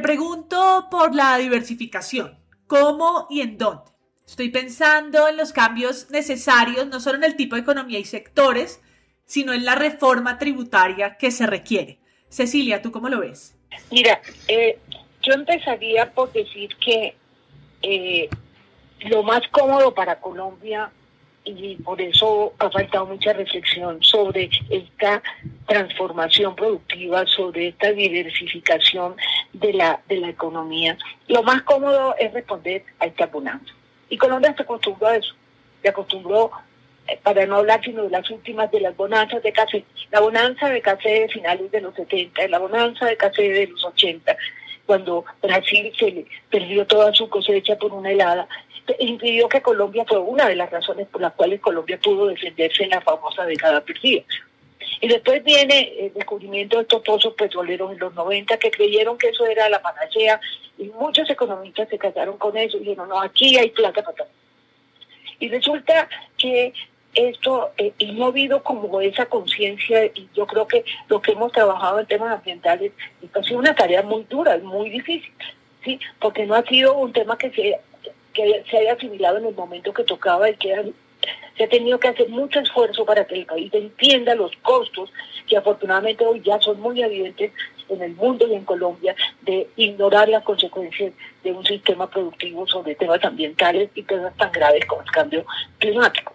Pregunto 0.00 0.88
por 0.90 1.14
la 1.14 1.36
diversificación. 1.38 2.38
¿Cómo 2.66 3.26
y 3.30 3.40
en 3.42 3.58
dónde? 3.58 3.90
Estoy 4.26 4.48
pensando 4.48 5.28
en 5.28 5.36
los 5.36 5.52
cambios 5.52 6.10
necesarios, 6.10 6.86
no 6.86 7.00
solo 7.00 7.18
en 7.18 7.24
el 7.24 7.36
tipo 7.36 7.56
de 7.56 7.62
economía 7.62 7.98
y 7.98 8.04
sectores, 8.04 8.80
sino 9.26 9.52
en 9.52 9.64
la 9.64 9.74
reforma 9.74 10.38
tributaria 10.38 11.16
que 11.16 11.30
se 11.30 11.46
requiere. 11.46 11.98
Cecilia, 12.28 12.80
¿tú 12.80 12.92
cómo 12.92 13.08
lo 13.08 13.20
ves? 13.20 13.56
Mira, 13.90 14.20
eh, 14.48 14.78
yo 15.22 15.34
empezaría 15.34 16.10
por 16.12 16.32
decir 16.32 16.76
que 16.76 17.14
eh, 17.82 18.28
lo 19.00 19.22
más 19.22 19.42
cómodo 19.50 19.92
para 19.94 20.20
Colombia, 20.20 20.90
y 21.44 21.76
por 21.76 22.00
eso 22.00 22.52
ha 22.58 22.70
faltado 22.70 23.06
mucha 23.06 23.32
reflexión 23.32 24.02
sobre 24.02 24.50
esta 24.68 25.22
transformación 25.66 26.54
productiva, 26.54 27.26
sobre 27.26 27.68
esta 27.68 27.92
diversificación 27.92 29.16
de 29.52 29.72
la, 29.72 30.00
de 30.08 30.16
la 30.16 30.28
economía, 30.28 30.96
lo 31.28 31.42
más 31.42 31.62
cómodo 31.62 32.14
es 32.18 32.32
responder 32.32 32.84
a 32.98 33.06
esta 33.06 33.26
bonanza. 33.26 33.72
Y 34.08 34.16
Colombia 34.16 34.54
se 34.56 34.62
acostumbró 34.62 35.08
a 35.08 35.16
eso, 35.16 35.34
se 35.82 35.88
acostumbró 35.88 36.50
eh, 37.06 37.18
para 37.22 37.46
no 37.46 37.56
hablar 37.56 37.80
sino 37.82 38.02
de 38.02 38.10
las 38.10 38.28
últimas 38.30 38.70
de 38.70 38.80
las 38.80 38.96
bonanzas 38.96 39.42
de 39.42 39.52
café, 39.52 39.84
la 40.10 40.20
bonanza 40.20 40.68
de 40.68 40.80
café 40.80 41.20
de 41.20 41.28
finales 41.28 41.70
de 41.70 41.80
los 41.80 41.94
70, 41.94 42.48
la 42.48 42.58
bonanza 42.58 43.06
de 43.06 43.16
café 43.16 43.48
de 43.48 43.66
los 43.66 43.84
80, 43.84 44.36
cuando 44.86 45.24
Brasil 45.42 45.92
se 45.98 46.10
le 46.10 46.26
perdió 46.50 46.86
toda 46.86 47.12
su 47.14 47.28
cosecha 47.28 47.76
por 47.76 47.92
una 47.92 48.10
helada, 48.10 48.48
impidió 48.98 49.48
que 49.48 49.62
Colombia 49.62 50.04
fue 50.06 50.18
una 50.18 50.48
de 50.48 50.56
las 50.56 50.70
razones 50.70 51.06
por 51.08 51.20
las 51.20 51.32
cuales 51.34 51.60
Colombia 51.60 51.98
pudo 52.02 52.26
defenderse 52.26 52.84
en 52.84 52.90
la 52.90 53.00
famosa 53.00 53.44
década 53.44 53.80
perdida. 53.82 54.22
Y 55.00 55.08
después 55.08 55.42
viene 55.42 55.94
el 55.98 56.12
descubrimiento 56.12 56.76
de 56.76 56.82
estos 56.82 57.02
pozos 57.02 57.34
petroleros 57.34 57.92
en 57.92 57.98
los 57.98 58.14
90 58.14 58.58
que 58.58 58.70
creyeron 58.70 59.16
que 59.16 59.28
eso 59.28 59.46
era 59.46 59.68
la 59.68 59.80
panacea 59.80 60.40
y 60.76 60.84
muchos 60.84 61.28
economistas 61.30 61.88
se 61.88 61.98
casaron 61.98 62.36
con 62.36 62.56
eso 62.56 62.76
y 62.76 62.80
dijeron, 62.80 63.08
no, 63.08 63.20
aquí 63.20 63.56
hay 63.56 63.70
plata 63.70 64.02
para 64.02 64.16
todo. 64.16 64.28
Y 65.38 65.48
resulta 65.48 66.08
que 66.36 66.74
esto, 67.14 67.72
eh, 67.78 67.92
y 67.98 68.12
no 68.12 68.26
ha 68.26 68.28
habido 68.28 68.62
como 68.62 69.00
esa 69.00 69.26
conciencia, 69.26 70.04
y 70.06 70.28
yo 70.34 70.46
creo 70.46 70.66
que 70.68 70.84
lo 71.08 71.20
que 71.20 71.32
hemos 71.32 71.50
trabajado 71.52 71.98
en 71.98 72.06
temas 72.06 72.36
ambientales, 72.36 72.92
ha 73.34 73.42
sido 73.42 73.58
una 73.58 73.74
tarea 73.74 74.02
muy 74.02 74.24
dura, 74.24 74.58
muy 74.58 74.90
difícil, 74.90 75.32
¿sí? 75.84 75.98
Porque 76.20 76.46
no 76.46 76.54
ha 76.54 76.62
sido 76.62 76.96
un 76.96 77.12
tema 77.12 77.36
que 77.36 77.50
se, 77.50 77.80
que 78.32 78.64
se 78.70 78.78
haya 78.78 78.92
asimilado 78.92 79.38
en 79.38 79.46
el 79.46 79.54
momento 79.54 79.92
que 79.92 80.04
tocaba 80.04 80.48
y 80.50 80.56
que 80.56 80.92
se 81.56 81.64
ha 81.64 81.68
tenido 81.68 81.98
que 82.00 82.08
hacer 82.08 82.28
mucho 82.28 82.60
esfuerzo 82.60 83.04
para 83.04 83.26
que 83.26 83.34
el 83.34 83.46
país 83.46 83.72
entienda 83.74 84.34
los 84.34 84.50
costos 84.62 85.12
que 85.46 85.56
afortunadamente 85.56 86.24
hoy 86.24 86.40
ya 86.42 86.58
son 86.60 86.80
muy 86.80 87.02
evidentes 87.02 87.52
en 87.90 88.02
el 88.02 88.14
mundo 88.14 88.46
y 88.46 88.54
en 88.54 88.64
Colombia 88.64 89.14
de 89.42 89.68
ignorar 89.76 90.28
las 90.28 90.44
consecuencias 90.44 91.12
de 91.42 91.52
un 91.52 91.64
sistema 91.64 92.08
productivo 92.08 92.66
sobre 92.66 92.94
temas 92.94 93.22
ambientales 93.24 93.90
y 93.94 94.02
temas 94.04 94.34
tan 94.36 94.52
graves 94.52 94.86
como 94.86 95.02
el 95.02 95.10
cambio 95.10 95.44
climático. 95.78 96.34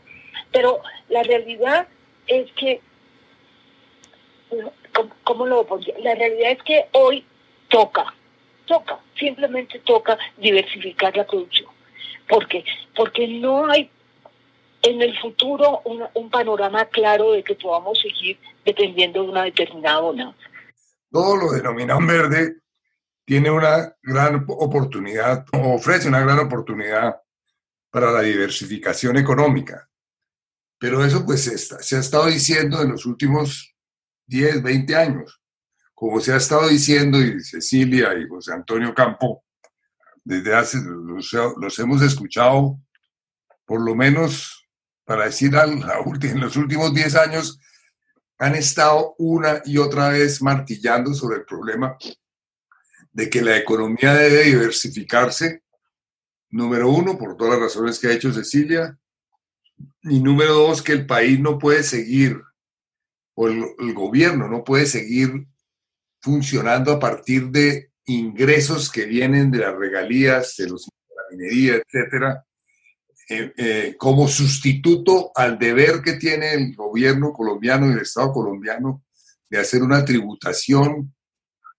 Pero 0.52 0.82
la 1.10 1.24
realidad 1.24 1.88
es 2.28 2.52
que, 2.54 2.82
¿cómo, 5.24 5.45
lo 5.45 5.65
pondría? 5.65 5.95
La 6.00 6.15
realidad 6.15 6.52
es 6.52 6.63
que 6.63 6.86
hoy 6.91 7.26
toca, 7.69 8.13
toca, 8.65 9.00
simplemente 9.17 9.80
toca 9.80 10.17
diversificar 10.38 11.15
la 11.15 11.26
producción. 11.26 11.69
¿Por 12.28 12.48
qué? 12.48 12.63
Porque 12.95 13.28
no 13.28 13.69
hay 13.69 13.89
en 14.86 15.02
el 15.02 15.17
futuro 15.19 15.82
un, 15.84 16.30
panorama 16.30 16.86
claro 16.86 17.32
de 17.32 17.43
que 17.43 17.56
podamos 17.56 18.00
seguir 18.00 18.38
dependiendo 18.63 19.24
de 19.24 19.30
una 19.30 19.43
determinada 19.43 20.00
zona. 20.00 20.36
Todo 21.12 21.36
lo 21.38 21.52
denominado 21.52 22.06
verde 22.06 22.58
tiene 23.26 23.50
una 23.50 23.95
gran 24.04 24.45
oportunidad, 24.48 25.45
ofrece 25.54 26.08
una 26.08 26.19
gran 26.19 26.39
oportunidad 26.39 27.19
para 27.89 28.12
la 28.12 28.21
diversificación 28.21 29.17
económica. 29.17 29.89
Pero 30.78 31.04
eso 31.04 31.26
pues 31.26 31.43
se, 31.43 31.95
ha 31.95 32.00
estado 32.00 32.28
diciendo 32.28 32.82
en 32.82 32.91
los 32.91 33.08
últimos 33.08 33.76
10, 34.28 34.62
20 34.62 34.95
años, 34.95 35.41
como 35.95 36.19
se 36.19 36.34
ha 36.34 36.38
estado 36.38 36.67
diciendo 36.67 37.19
y 37.19 37.41
Cecilia 37.41 38.13
y 38.19 38.28
José 38.28 38.54
Antonio 38.54 38.93
Campo, 38.93 39.43
desde 40.24 40.54
hace, 40.54 40.78
los, 40.84 41.80
hemos 41.80 42.02
escuchado 42.04 42.78
por 43.65 43.82
lo 43.82 43.95
menos, 43.95 44.55
para 45.06 45.26
decir 45.26 45.56
algo, 45.56 45.86
en 46.22 46.39
los 46.39 46.58
últimos 46.58 46.94
10 46.94 47.15
años, 47.15 47.60
han 48.38 48.56
estado 48.56 49.15
una 49.18 49.62
y 49.63 49.78
otra 49.78 50.10
vez 50.10 50.41
martillando 50.41 51.13
sobre 51.13 51.38
el 51.38 51.46
problema 51.46 51.98
de 53.13 53.30
que 53.30 53.41
la 53.41 53.56
economía 53.56 54.13
debe 54.13 54.44
diversificarse, 54.44 55.63
número 56.50 56.89
uno, 56.89 57.18
por 57.18 57.38
todas 57.38 57.54
las 57.54 57.62
razones 57.62 58.00
que 58.00 58.08
ha 58.08 58.13
hecho 58.13 58.34
Cecilia, 58.34 58.98
y 60.04 60.20
número 60.20 60.54
dos, 60.54 60.82
que 60.82 60.91
el 60.91 61.06
país 61.06 61.39
no 61.39 61.58
puede 61.58 61.84
seguir, 61.84 62.41
o 63.36 63.48
el, 63.48 63.94
gobierno 63.94 64.48
no 64.48 64.63
puede 64.63 64.86
seguir 64.86 65.48
funcionando 66.22 66.91
a 66.91 67.00
partir 67.00 67.50
de 67.50 67.91
ingresos 68.06 68.91
que 68.91 69.06
vienen 69.06 69.52
de 69.52 69.60
las 69.60 69.76
regalías, 69.76 70.56
de, 70.58 70.70
los, 70.70 70.89
la 71.10 71.38
minería, 71.38 71.76
etcétera, 71.76 72.45
eh, 73.28 73.54
eh, 73.58 73.96
como 73.98 74.28
sustituto 74.28 75.32
al 75.34 75.58
deber 75.58 76.02
que 76.04 76.14
tiene 76.14 76.54
el 76.54 76.76
gobierno 76.76 77.34
colombiano 77.34 77.88
y 77.88 77.94
el 77.94 78.00
Estado 78.00 78.32
colombiano 78.32 79.04
de 79.50 79.58
hacer 79.58 79.82
una 79.82 80.06
tributación 80.06 81.16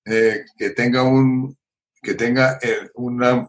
eh, 0.04 0.44
que 0.56 0.70
tenga 0.70 1.04
un, 1.04 1.56
que 2.02 2.14
tenga 2.14 2.58
una, 2.94 3.48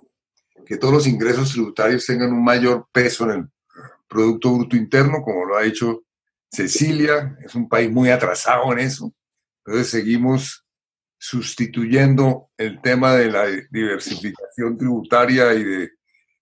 que 0.64 0.78
todos 0.78 0.94
los 0.94 1.08
ingresos 1.08 1.52
tributarios 1.52 2.06
tengan 2.06 2.34
un 2.34 2.44
mayor 2.44 2.88
peso 2.92 3.24
en 3.26 3.32
el 3.32 3.50
Producto 4.08 4.54
Bruto 4.54 4.76
Interno, 4.76 5.24
como 5.24 5.46
lo 5.46 5.58
ha 5.58 5.64
dicho 5.64 6.04
Cecilia, 6.52 7.36
es 7.44 7.56
un 7.56 7.68
país 7.68 7.92
muy 7.92 8.10
atrasado 8.10 8.72
en 8.74 8.80
eso. 8.80 9.12
Entonces 9.66 9.90
seguimos 9.90 10.66
sustituyendo 11.18 12.52
el 12.58 12.80
tema 12.80 13.16
de 13.16 13.32
la 13.32 13.48
diversificación 13.72 14.78
tributaria 14.78 15.54
y 15.56 15.64
de, 15.64 15.97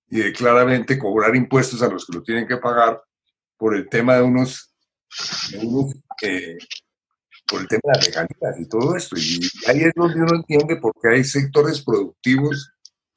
y 0.10 0.20
de 0.20 0.34
claramente 0.34 1.00
cobrar 1.00 1.36
impuestos 1.36 1.82
a 1.82 1.88
los 1.88 2.06
que 2.06 2.14
lo 2.18 2.24
tienen 2.24 2.48
que 2.48 2.58
pagar 2.58 3.02
por 3.58 3.76
el 3.76 3.90
tema 3.90 4.16
de 4.16 4.22
unos, 4.22 4.72
eh, 6.22 6.58
por 7.48 7.62
el 7.62 7.68
tema 7.68 7.82
de 7.86 8.00
la 8.00 8.06
legalidad 8.06 8.60
y 8.60 8.68
todo 8.68 8.96
esto. 8.96 9.16
Y 9.18 9.40
ahí 9.68 9.84
es 9.84 9.94
donde 9.96 10.22
uno 10.22 10.36
entiende 10.36 10.78
por 10.78 10.94
qué 11.02 11.10
hay 11.10 11.24
sectores 11.24 11.84
productivos 11.84 12.72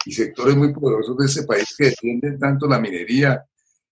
y 0.05 0.13
sectores 0.13 0.57
muy 0.57 0.73
poderosos 0.73 1.17
de 1.19 1.27
ese 1.27 1.43
país 1.45 1.75
que 1.77 1.87
defienden 1.87 2.39
tanto 2.39 2.67
la 2.67 2.81
minería 2.81 3.45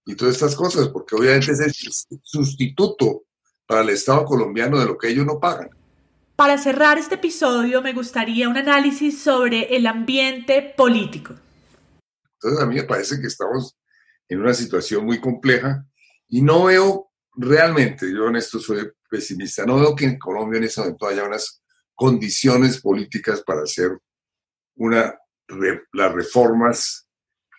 y 0.04 0.14
todas 0.14 0.34
estas 0.34 0.54
cosas, 0.54 0.88
porque 0.88 1.16
obviamente 1.16 1.52
es 1.52 1.60
el 1.60 2.20
sustituto 2.22 3.24
para 3.66 3.80
el 3.80 3.90
Estado 3.90 4.24
colombiano 4.24 4.78
de 4.78 4.86
lo 4.86 4.96
que 4.96 5.08
ellos 5.08 5.26
no 5.26 5.40
pagan. 5.40 5.68
Para 6.36 6.58
cerrar 6.58 6.98
este 6.98 7.16
episodio 7.16 7.82
me 7.82 7.92
gustaría 7.92 8.48
un 8.48 8.56
análisis 8.56 9.20
sobre 9.20 9.74
el 9.74 9.86
ambiente 9.86 10.74
político. 10.76 11.34
Entonces 12.36 12.62
a 12.62 12.66
mí 12.66 12.76
me 12.76 12.84
parece 12.84 13.20
que 13.20 13.26
estamos 13.26 13.76
en 14.28 14.40
una 14.40 14.54
situación 14.54 15.04
muy 15.04 15.20
compleja 15.20 15.84
y 16.28 16.42
no 16.42 16.64
veo 16.64 17.10
realmente, 17.34 18.10
yo 18.12 18.28
en 18.28 18.36
esto 18.36 18.58
soy 18.58 18.90
pesimista, 19.08 19.64
no 19.64 19.76
veo 19.76 19.94
que 19.94 20.06
en 20.06 20.18
Colombia 20.18 20.58
en 20.58 20.64
este 20.64 20.80
momento 20.80 21.06
haya 21.06 21.24
unas 21.24 21.62
condiciones 21.94 22.80
políticas 22.80 23.42
para 23.42 23.62
hacer 23.62 23.98
una, 24.76 25.18
las 25.92 26.12
reformas 26.12 27.08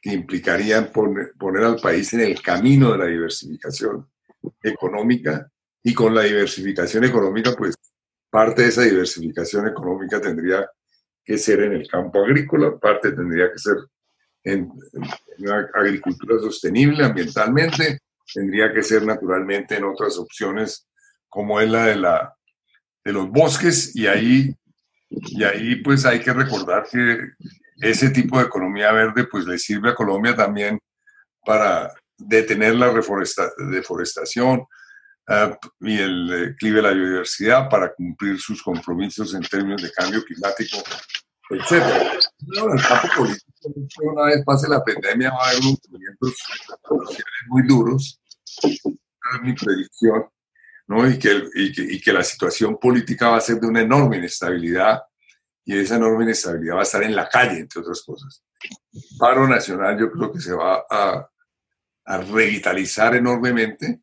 que 0.01 0.13
implicarían 0.13 0.91
poner, 0.91 1.33
poner 1.37 1.63
al 1.63 1.77
país 1.77 2.13
en 2.13 2.21
el 2.21 2.41
camino 2.41 2.91
de 2.91 2.97
la 2.97 3.05
diversificación 3.05 4.07
económica 4.61 5.49
y 5.83 5.93
con 5.93 6.13
la 6.13 6.23
diversificación 6.23 7.05
económica, 7.05 7.55
pues 7.57 7.75
parte 8.29 8.63
de 8.63 8.67
esa 8.69 8.81
diversificación 8.81 9.67
económica 9.67 10.21
tendría 10.21 10.69
que 11.23 11.37
ser 11.37 11.61
en 11.61 11.73
el 11.73 11.87
campo 11.87 12.23
agrícola, 12.23 12.77
parte 12.77 13.11
tendría 13.11 13.51
que 13.51 13.57
ser 13.57 13.77
en, 14.47 14.71
una 15.39 15.69
agricultura 15.73 16.39
sostenible 16.39 17.03
ambientalmente, 17.03 17.99
tendría 18.33 18.73
que 18.73 18.83
ser 18.83 19.05
naturalmente 19.05 19.75
en 19.75 19.83
otras 19.83 20.17
opciones 20.17 20.87
como 21.27 21.59
es 21.59 21.69
la 21.69 21.85
de, 21.85 21.95
la, 21.97 22.33
de 23.03 23.13
los 23.13 23.29
bosques 23.29 23.95
y 23.95 24.07
ahí, 24.07 24.55
y 25.09 25.43
ahí 25.43 25.75
pues 25.77 26.05
hay 26.05 26.19
que 26.19 26.33
recordar 26.33 26.87
que 26.89 27.17
ese 27.79 28.09
tipo 28.09 28.39
de 28.39 28.45
economía 28.45 28.91
verde 28.91 29.25
pues 29.25 29.45
le 29.45 29.57
sirve 29.59 29.89
a 29.89 29.95
Colombia 29.95 30.35
también 30.35 30.79
para 31.45 31.93
detener 32.17 32.75
la 32.75 32.91
deforestación 32.93 34.61
uh, 35.27 35.55
y 35.81 35.99
el 35.99 36.27
declive 36.27 36.77
de 36.77 36.81
la 36.81 36.91
biodiversidad, 36.93 37.69
para 37.69 37.93
cumplir 37.93 38.39
sus 38.39 38.63
compromisos 38.63 39.33
en 39.35 39.41
términos 39.43 39.81
de 39.81 39.91
cambio 39.91 40.23
climático, 40.23 40.77
etc. 41.51 41.71
en 41.71 42.77
el 42.77 42.85
campo 42.85 43.07
político, 43.15 43.46
una 44.01 44.25
vez 44.25 44.43
pase 44.45 44.69
la 44.69 44.83
pandemia 44.83 45.31
va 45.31 45.45
a 45.45 45.49
haber 45.49 45.63
movimientos 45.63 46.35
muy 47.47 47.67
duros, 47.67 48.21
es 48.63 48.81
mi 49.41 49.53
predicción, 49.53 50.25
¿no? 50.87 51.07
y, 51.07 51.19
que, 51.19 51.43
y, 51.55 51.71
que, 51.71 51.81
y 51.81 52.01
que 52.01 52.13
la 52.13 52.23
situación 52.23 52.77
política 52.77 53.29
va 53.29 53.37
a 53.37 53.41
ser 53.41 53.59
de 53.59 53.67
una 53.67 53.81
enorme 53.81 54.17
inestabilidad 54.17 55.01
y 55.65 55.77
esa 55.77 55.97
enorme 55.97 56.23
inestabilidad 56.23 56.75
va 56.75 56.79
a 56.79 56.83
estar 56.83 57.03
en 57.03 57.15
la 57.15 57.27
calle, 57.27 57.59
entre 57.59 57.81
otras 57.81 58.01
cosas. 58.01 58.41
paro 59.19 59.47
nacional 59.47 59.99
yo 59.99 60.09
creo 60.09 60.31
que 60.31 60.39
se 60.39 60.53
va 60.53 60.85
a, 60.89 61.29
a, 62.05 62.17
revitalizar 62.19 63.15
enormemente, 63.15 64.01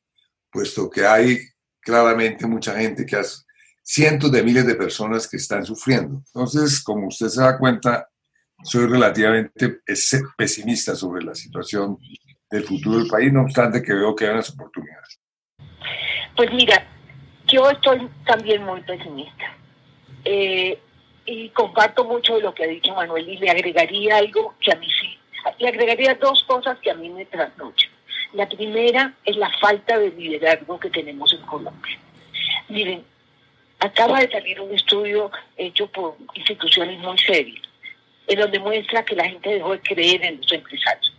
puesto 0.50 0.90
que 0.90 1.06
hay 1.06 1.40
claramente 1.80 2.46
mucha 2.46 2.76
gente 2.76 3.06
que 3.06 3.16
hace 3.16 3.44
cientos 3.82 4.30
de 4.30 4.42
miles 4.42 4.66
de 4.66 4.74
personas 4.74 5.26
que 5.26 5.38
están 5.38 5.64
sufriendo. 5.64 6.22
Entonces, 6.26 6.82
como 6.82 7.08
usted 7.08 7.28
se 7.28 7.40
da 7.40 7.58
cuenta, 7.58 8.10
soy 8.64 8.86
relativamente 8.86 9.80
pesimista 10.36 10.96
sobre 10.96 11.22
la 11.22 11.34
situación 11.34 11.98
del 12.50 12.64
futuro 12.64 12.98
del 12.98 13.08
país, 13.08 13.32
no 13.32 13.42
obstante 13.42 13.82
que 13.82 13.94
veo 13.94 14.14
que 14.14 14.24
hay 14.24 14.32
unas 14.32 14.50
oportunidades. 14.50 15.20
Pues 16.36 16.52
mira, 16.52 16.86
yo 17.46 17.70
estoy 17.70 18.08
también 18.26 18.64
muy 18.64 18.80
pesimista. 18.82 19.56
Eh, 20.24 20.78
y 21.26 21.48
comparto 21.50 22.04
mucho 22.04 22.36
de 22.36 22.42
lo 22.42 22.54
que 22.54 22.64
ha 22.64 22.66
dicho 22.66 22.94
Manuel 22.94 23.28
y 23.28 23.36
le 23.38 23.50
agregaría 23.50 24.16
algo 24.16 24.54
que 24.60 24.72
a 24.72 24.76
mí 24.76 24.88
sí, 25.00 25.18
le 25.58 25.68
agregaría 25.68 26.14
dos 26.14 26.42
cosas 26.44 26.78
que 26.80 26.90
a 26.90 26.94
mí 26.94 27.08
me 27.08 27.24
trasnochan. 27.26 27.90
La 28.32 28.48
primera 28.48 29.14
es 29.24 29.36
la 29.36 29.50
falta 29.58 29.98
de 29.98 30.10
liderazgo 30.10 30.78
que 30.78 30.90
tenemos 30.90 31.32
en 31.32 31.42
Colombia. 31.42 31.98
Miren, 32.68 33.04
acaba 33.78 34.20
de 34.20 34.30
salir 34.30 34.60
un 34.60 34.74
estudio 34.74 35.30
hecho 35.56 35.86
por 35.86 36.16
instituciones 36.34 36.98
muy 36.98 37.18
serias, 37.18 37.62
en 38.26 38.38
donde 38.38 38.58
muestra 38.58 39.04
que 39.04 39.16
la 39.16 39.28
gente 39.28 39.50
dejó 39.50 39.72
de 39.72 39.80
creer 39.80 40.24
en 40.24 40.40
los 40.40 40.52
empresarios. 40.52 41.12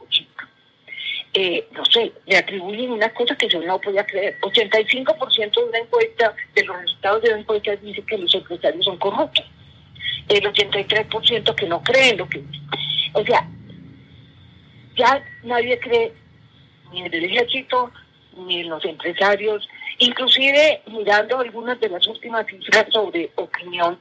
Eh, 1.37 1.67
no 1.71 1.83
sé, 1.83 2.13
le 2.27 2.37
atribuyen 2.37 2.91
una 2.91 3.09
cosa 3.09 3.35
que 3.35 3.49
yo 3.49 3.59
no 3.61 3.79
podía 3.81 4.05
creer. 4.05 4.39
85% 4.39 5.51
de 5.53 5.63
una 5.63 5.79
encuesta, 5.79 6.33
de 6.53 6.63
los 6.63 6.81
resultados 6.81 7.21
de 7.23 7.29
una 7.31 7.39
encuesta 7.39 7.75
dice 7.75 8.01
que 8.03 8.17
los 8.17 8.33
empresarios 8.33 8.85
son 8.85 8.97
corruptos 8.97 9.43
el 10.29 10.43
83% 10.43 11.55
que 11.55 11.67
no 11.67 11.81
creen 11.83 12.17
lo 12.17 12.27
que... 12.27 12.43
O 13.13 13.23
sea, 13.23 13.47
ya 14.97 15.23
nadie 15.43 15.79
cree 15.79 16.13
ni 16.91 17.01
en 17.01 17.13
el 17.13 17.25
ejército, 17.25 17.91
ni 18.37 18.61
en 18.61 18.69
los 18.69 18.83
empresarios, 18.85 19.67
inclusive 19.99 20.81
mirando 20.87 21.39
algunas 21.39 21.79
de 21.79 21.89
las 21.89 22.05
últimas 22.07 22.45
cifras 22.47 22.87
sobre 22.91 23.31
opinión, 23.35 23.99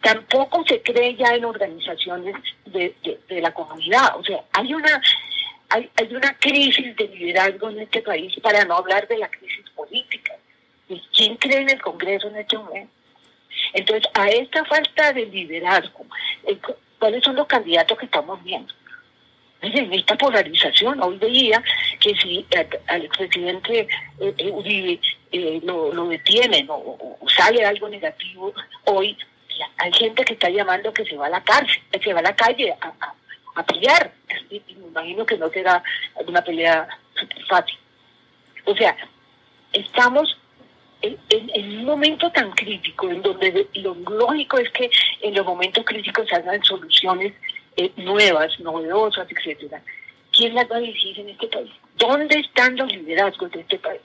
tampoco 0.00 0.64
se 0.66 0.80
cree 0.82 1.14
ya 1.16 1.34
en 1.34 1.44
organizaciones 1.44 2.34
de, 2.66 2.94
de, 3.28 3.40
la 3.40 3.52
comunidad. 3.52 4.16
O 4.16 4.24
sea, 4.24 4.42
hay 4.52 4.72
una, 4.74 5.00
hay, 5.68 5.90
hay 5.96 6.14
una 6.14 6.34
crisis 6.38 6.96
de 6.96 7.08
liderazgo 7.08 7.70
en 7.70 7.80
este 7.80 8.02
país, 8.02 8.32
para 8.42 8.64
no 8.64 8.76
hablar 8.76 9.06
de 9.08 9.18
la 9.18 9.28
crisis 9.28 9.68
política. 9.74 10.34
¿Quién 11.14 11.36
cree 11.36 11.60
en 11.60 11.70
el 11.70 11.80
Congreso 11.80 12.28
en 12.28 12.36
este 12.36 12.58
momento? 12.58 12.92
Entonces, 13.72 14.10
a 14.14 14.28
esta 14.28 14.64
falta 14.64 15.12
de 15.12 15.26
liderazgo, 15.26 16.06
eh, 16.46 16.58
¿cuáles 16.98 17.22
son 17.22 17.36
los 17.36 17.46
candidatos 17.46 17.98
que 17.98 18.06
estamos 18.06 18.42
viendo? 18.42 18.72
En 19.62 19.92
esta 19.92 20.16
polarización, 20.16 21.02
hoy 21.02 21.18
veía 21.18 21.62
que 22.00 22.14
si 22.14 22.46
al 22.86 23.04
expresidente 23.04 23.80
eh, 24.18 24.34
eh, 24.38 24.50
Uribe 24.50 24.98
lo, 25.62 25.92
lo, 25.92 26.08
detienen 26.08 26.66
o, 26.70 27.18
sale 27.28 27.64
algo 27.64 27.86
negativo, 27.90 28.54
hoy 28.86 29.16
hay 29.76 29.92
gente 29.92 30.24
que 30.24 30.34
está 30.34 30.48
llamando 30.48 30.92
que 30.92 31.04
se 31.04 31.16
va 31.16 31.26
a 31.26 31.30
la 31.30 31.42
cárcel, 31.42 31.80
que 31.90 32.00
se 32.00 32.12
va 32.12 32.20
a 32.20 32.24
la 32.24 32.36
calle 32.36 32.74
a, 32.80 33.62
pelear. 33.64 34.12
Y, 34.50 34.62
me 34.74 34.86
imagino 34.88 35.26
que 35.26 35.36
no 35.36 35.48
será 35.50 35.82
una 36.26 36.42
pelea 36.42 36.88
fácil. 37.48 37.78
O 38.64 38.74
sea, 38.74 38.96
estamos 39.72 40.36
en, 41.02 41.78
un 41.78 41.84
momento 41.84 42.30
tan 42.30 42.50
crítico, 42.52 43.10
en 43.10 43.22
donde 43.22 43.66
lo 43.74 43.94
lógico 43.94 44.58
es 44.58 44.70
que 44.70 44.90
en 45.22 45.34
los 45.34 45.44
momentos 45.44 45.84
críticos 45.84 46.28
se 46.28 46.36
hagan 46.36 46.62
soluciones 46.62 47.32
eh, 47.76 47.90
nuevas, 47.96 48.58
novedosas, 48.60 49.26
etcétera. 49.30 49.82
¿Quién 50.32 50.54
las 50.54 50.70
va 50.70 50.76
a 50.76 50.80
dirigir 50.80 51.18
en 51.18 51.30
este 51.30 51.48
país? 51.48 51.70
¿Dónde 51.96 52.38
están 52.40 52.76
los 52.76 52.90
liderazgos 52.92 53.50
de 53.52 53.60
este 53.60 53.78
país? 53.78 54.02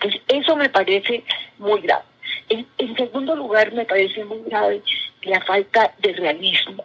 Pues 0.00 0.14
eso 0.28 0.56
me 0.56 0.68
parece 0.68 1.24
muy 1.58 1.80
grave. 1.80 2.04
En, 2.50 2.96
segundo 2.96 3.36
lugar, 3.36 3.72
me 3.72 3.84
parece 3.84 4.24
muy 4.24 4.42
grave 4.42 4.82
la 5.22 5.40
falta 5.42 5.94
de 5.98 6.12
realismo. 6.12 6.84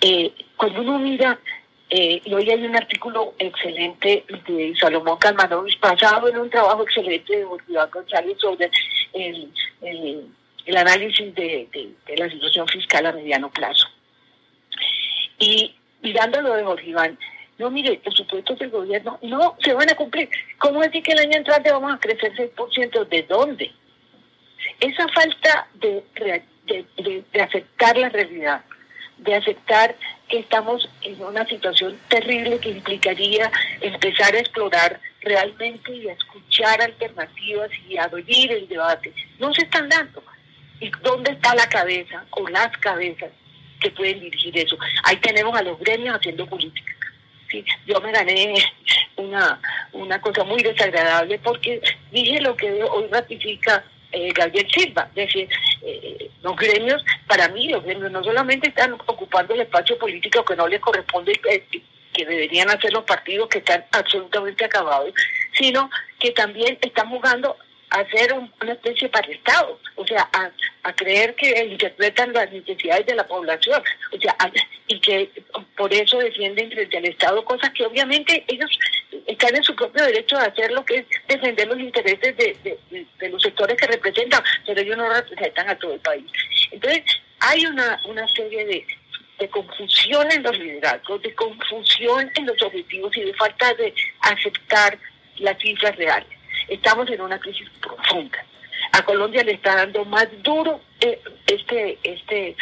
Eh, 0.00 0.32
cuando 0.56 0.80
uno 0.80 0.98
mira 0.98 1.38
eh, 1.94 2.22
y 2.24 2.32
hoy 2.32 2.48
hay 2.48 2.64
un 2.64 2.74
artículo 2.74 3.34
excelente 3.38 4.24
de 4.48 4.74
Salomón 4.80 5.18
Calmanovich, 5.18 5.78
basado 5.78 6.26
en 6.26 6.38
un 6.38 6.48
trabajo 6.48 6.84
excelente 6.84 7.36
de 7.36 7.44
Bolívar 7.44 7.90
González 7.90 8.38
sobre 8.38 8.70
el, 9.12 10.32
análisis 10.74 11.34
de, 11.34 11.68
la 12.16 12.30
situación 12.30 12.66
fiscal 12.68 13.04
a 13.04 13.12
mediano 13.12 13.50
plazo. 13.50 13.88
Y 15.38 15.74
mirándolo 16.00 16.54
de 16.54 16.62
Bolívar, 16.62 17.12
no, 17.58 17.70
mire, 17.70 18.00
los 18.04 18.14
supuestos 18.14 18.58
del 18.58 18.70
gobierno 18.70 19.18
no 19.20 19.56
se 19.62 19.74
van 19.74 19.90
a 19.90 19.94
cumplir. 19.94 20.30
¿Cómo 20.56 20.80
decir 20.80 21.02
que 21.02 21.12
el 21.12 21.18
año 21.18 21.36
entrante 21.36 21.72
vamos 21.72 21.92
a 21.92 22.00
crecer 22.00 22.32
6%? 22.34 23.06
¿De 23.06 23.22
dónde? 23.24 23.70
Esa 24.80 25.08
falta 25.08 25.68
de, 25.74 26.04
de, 26.66 27.40
aceptar 27.40 27.96
la 27.96 28.08
realidad, 28.08 28.64
de 29.18 29.34
aceptar 29.34 29.96
que 30.28 30.38
estamos 30.40 30.88
en 31.02 31.22
una 31.22 31.46
situación 31.46 31.98
terrible 32.08 32.58
que 32.58 32.70
implicaría 32.70 33.50
empezar 33.80 34.34
a 34.34 34.40
explorar 34.40 35.00
realmente 35.20 35.92
y 35.92 36.08
a 36.08 36.12
escuchar 36.12 36.80
alternativas 36.82 37.70
y 37.88 37.96
a 37.96 38.06
oír 38.06 38.52
el 38.52 38.68
debate. 38.68 39.12
No 39.38 39.52
se 39.54 39.62
están 39.62 39.88
dando. 39.88 40.22
¿Y 40.80 40.90
dónde 41.02 41.32
está 41.32 41.54
la 41.54 41.68
cabeza 41.68 42.24
o 42.30 42.48
las 42.48 42.76
cabezas 42.78 43.30
que 43.82 43.90
pueden 43.90 44.20
dirigir 44.20 44.56
eso. 44.56 44.78
Ahí 45.02 45.16
tenemos 45.16 45.54
a 45.58 45.62
los 45.62 45.78
gremios 45.78 46.16
haciendo 46.16 46.46
política. 46.46 46.92
¿sí? 47.50 47.64
Yo 47.86 48.00
me 48.00 48.12
gané 48.12 48.54
una, 49.16 49.60
una 49.92 50.20
cosa 50.20 50.44
muy 50.44 50.62
desagradable 50.62 51.38
porque 51.40 51.82
dije 52.10 52.40
lo 52.40 52.56
que 52.56 52.82
hoy 52.84 53.06
ratifica 53.10 53.84
eh, 54.12 54.32
Gabriel 54.34 54.68
Silva, 54.70 55.08
es 55.14 55.26
decir, 55.26 55.48
eh, 55.82 56.30
los 56.42 56.54
gremios, 56.56 57.02
para 57.26 57.48
mí 57.48 57.68
los 57.68 57.82
gremios 57.82 58.10
no 58.12 58.22
solamente 58.22 58.68
están 58.68 58.92
ocupando 58.92 59.54
el 59.54 59.62
espacio 59.62 59.98
político 59.98 60.44
que 60.44 60.56
no 60.56 60.68
les 60.68 60.80
corresponde, 60.80 61.32
eh, 61.50 61.64
que 62.12 62.26
deberían 62.26 62.70
hacer 62.70 62.92
los 62.92 63.04
partidos 63.04 63.48
que 63.48 63.58
están 63.58 63.84
absolutamente 63.90 64.64
acabados, 64.64 65.12
sino 65.54 65.90
que 66.18 66.30
también 66.32 66.78
están 66.80 67.08
jugando 67.08 67.56
a 67.92 68.08
ser 68.08 68.32
una 68.32 68.72
especie 68.72 69.08
para 69.10 69.30
Estado, 69.30 69.78
o 69.96 70.06
sea, 70.06 70.28
a, 70.32 70.50
a 70.84 70.92
creer 70.94 71.34
que 71.34 71.50
interpretan 71.64 72.32
las 72.32 72.50
necesidades 72.50 73.04
de 73.06 73.14
la 73.14 73.26
población, 73.26 73.82
o 74.10 74.18
sea, 74.18 74.34
y 74.86 74.98
que 74.98 75.30
por 75.76 75.92
eso 75.92 76.18
defienden 76.18 76.70
frente 76.70 76.96
al 76.96 77.04
Estado 77.04 77.44
cosas 77.44 77.70
que 77.70 77.84
obviamente 77.84 78.44
ellos 78.48 78.70
están 79.26 79.54
en 79.54 79.62
su 79.62 79.76
propio 79.76 80.04
derecho 80.04 80.36
de 80.38 80.46
hacer 80.46 80.72
lo 80.72 80.84
que 80.84 80.98
es 80.98 81.06
defender 81.28 81.68
los 81.68 81.78
intereses 81.78 82.34
de, 82.36 82.78
de, 83.18 83.28
los 83.28 83.42
sectores 83.42 83.76
que 83.76 83.86
representan, 83.86 84.42
pero 84.66 84.80
ellos 84.80 84.96
no 84.96 85.08
representan 85.12 85.68
a 85.68 85.78
todo 85.78 85.92
el 85.92 86.00
país. 86.00 86.24
Entonces, 86.70 87.02
hay 87.40 87.66
una, 87.66 88.00
una 88.06 88.26
serie 88.28 88.64
de, 88.64 88.86
de 89.38 89.48
confusión 89.50 90.32
en 90.32 90.42
los 90.42 90.58
liderazgos, 90.58 91.20
de 91.20 91.34
confusión 91.34 92.30
en 92.36 92.46
los 92.46 92.60
objetivos 92.62 93.14
y 93.18 93.20
de 93.20 93.34
falta 93.34 93.74
de 93.74 93.94
aceptar 94.20 94.98
las 95.36 95.58
cifras 95.58 95.94
reales. 95.96 96.41
Estamos 96.68 97.08
en 97.10 97.20
una 97.20 97.38
crisis 97.38 97.68
profunda. 97.80 98.44
A 98.92 99.02
Colombia 99.04 99.42
le 99.44 99.52
está 99.52 99.76
dando 99.76 100.04
más 100.04 100.28
duro 100.42 100.80
eh, 101.00 101.20
este, 101.46 101.98
este, 102.02 102.56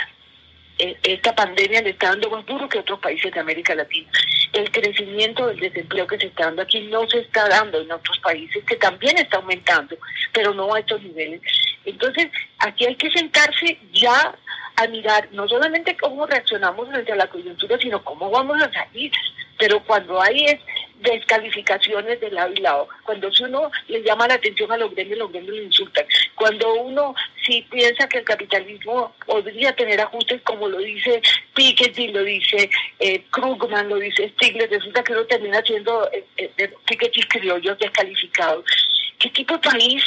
eh, 0.79 0.97
esta 1.03 1.35
pandemia 1.35 1.83
le 1.83 1.91
está 1.91 2.09
dando 2.09 2.31
más 2.31 2.47
duro 2.47 2.69
que 2.69 2.79
otros 2.79 2.99
países 3.01 3.33
de 3.33 3.41
América 3.41 3.75
Latina. 3.75 4.11
El 4.53 4.71
crecimiento 4.71 5.47
del 5.47 5.61
desempleo 5.61 6.07
que 6.07 6.19
se 6.19 6.27
está 6.27 6.47
dando 6.47 6.63
aquí 6.63 6.81
no 6.81 7.09
se 7.09 7.21
está 7.21 7.49
dando 7.49 7.81
en 7.81 7.93
otros 7.93 8.19
países, 8.19 8.65
que 8.65 8.77
también 8.77 9.17
está 9.19 9.37
aumentando, 9.37 9.97
pero 10.33 10.55
no 10.55 10.75
a 10.75 10.81
estos 10.81 11.03
niveles. 11.03 11.41
Entonces, 11.85 12.29
aquí 12.59 12.87
hay 12.87 12.97
que 12.97 13.11
sentarse 13.11 13.79
ya 13.93 14.35
a 14.77 14.87
mirar 14.87 15.29
no 15.33 15.47
solamente 15.47 15.97
cómo 15.97 16.27
reaccionamos 16.27 16.89
frente 16.89 17.13
a 17.13 17.17
la 17.17 17.27
coyuntura, 17.27 17.79
sino 17.79 18.03
cómo 18.03 18.31
vamos 18.31 18.63
a 18.63 18.73
salir. 18.73 19.13
Pero 19.59 19.85
cuando 19.85 20.21
hay 20.21 20.47
es 20.47 20.61
descalificaciones 21.01 22.21
de 22.21 22.31
lado 22.31 22.53
y 22.53 22.61
lado, 22.61 22.89
cuando 23.05 23.31
uno 23.41 23.71
le 23.89 24.03
llama 24.03 24.29
la 24.29 24.35
atención 24.35 24.71
a 24.73 24.77
los 24.77 24.95
gremios, 24.95 25.19
los 25.19 25.33
gremios 25.33 25.55
le 25.57 25.65
insultan. 25.65 26.05
Cuando 26.35 26.75
uno 26.75 27.15
sí 27.47 27.67
piensa 27.71 28.09
que 28.09 28.19
el 28.19 28.25
capitalismo 28.25 29.15
podría 29.27 29.75
tener 29.75 30.01
ajustes, 30.01 30.43
como 30.43 30.69
lo 30.69 30.79
dice 30.79 31.23
Piketty, 31.55 32.09
lo 32.09 32.23
dice 32.23 32.71
eh, 32.99 33.25
Krugman, 33.31 33.89
lo 33.89 33.97
dice 33.97 34.29
Stiglitz, 34.31 34.71
resulta 34.71 35.03
que 35.03 35.13
uno 35.13 35.25
termina 35.25 35.63
siendo 35.63 36.11
eh, 36.13 36.25
eh, 36.37 36.73
Piketty 36.87 37.23
criollos 37.23 37.79
descalificados. 37.79 38.65
¿Qué 39.19 39.31
tipo 39.31 39.55
de 39.55 39.61
país 39.61 40.03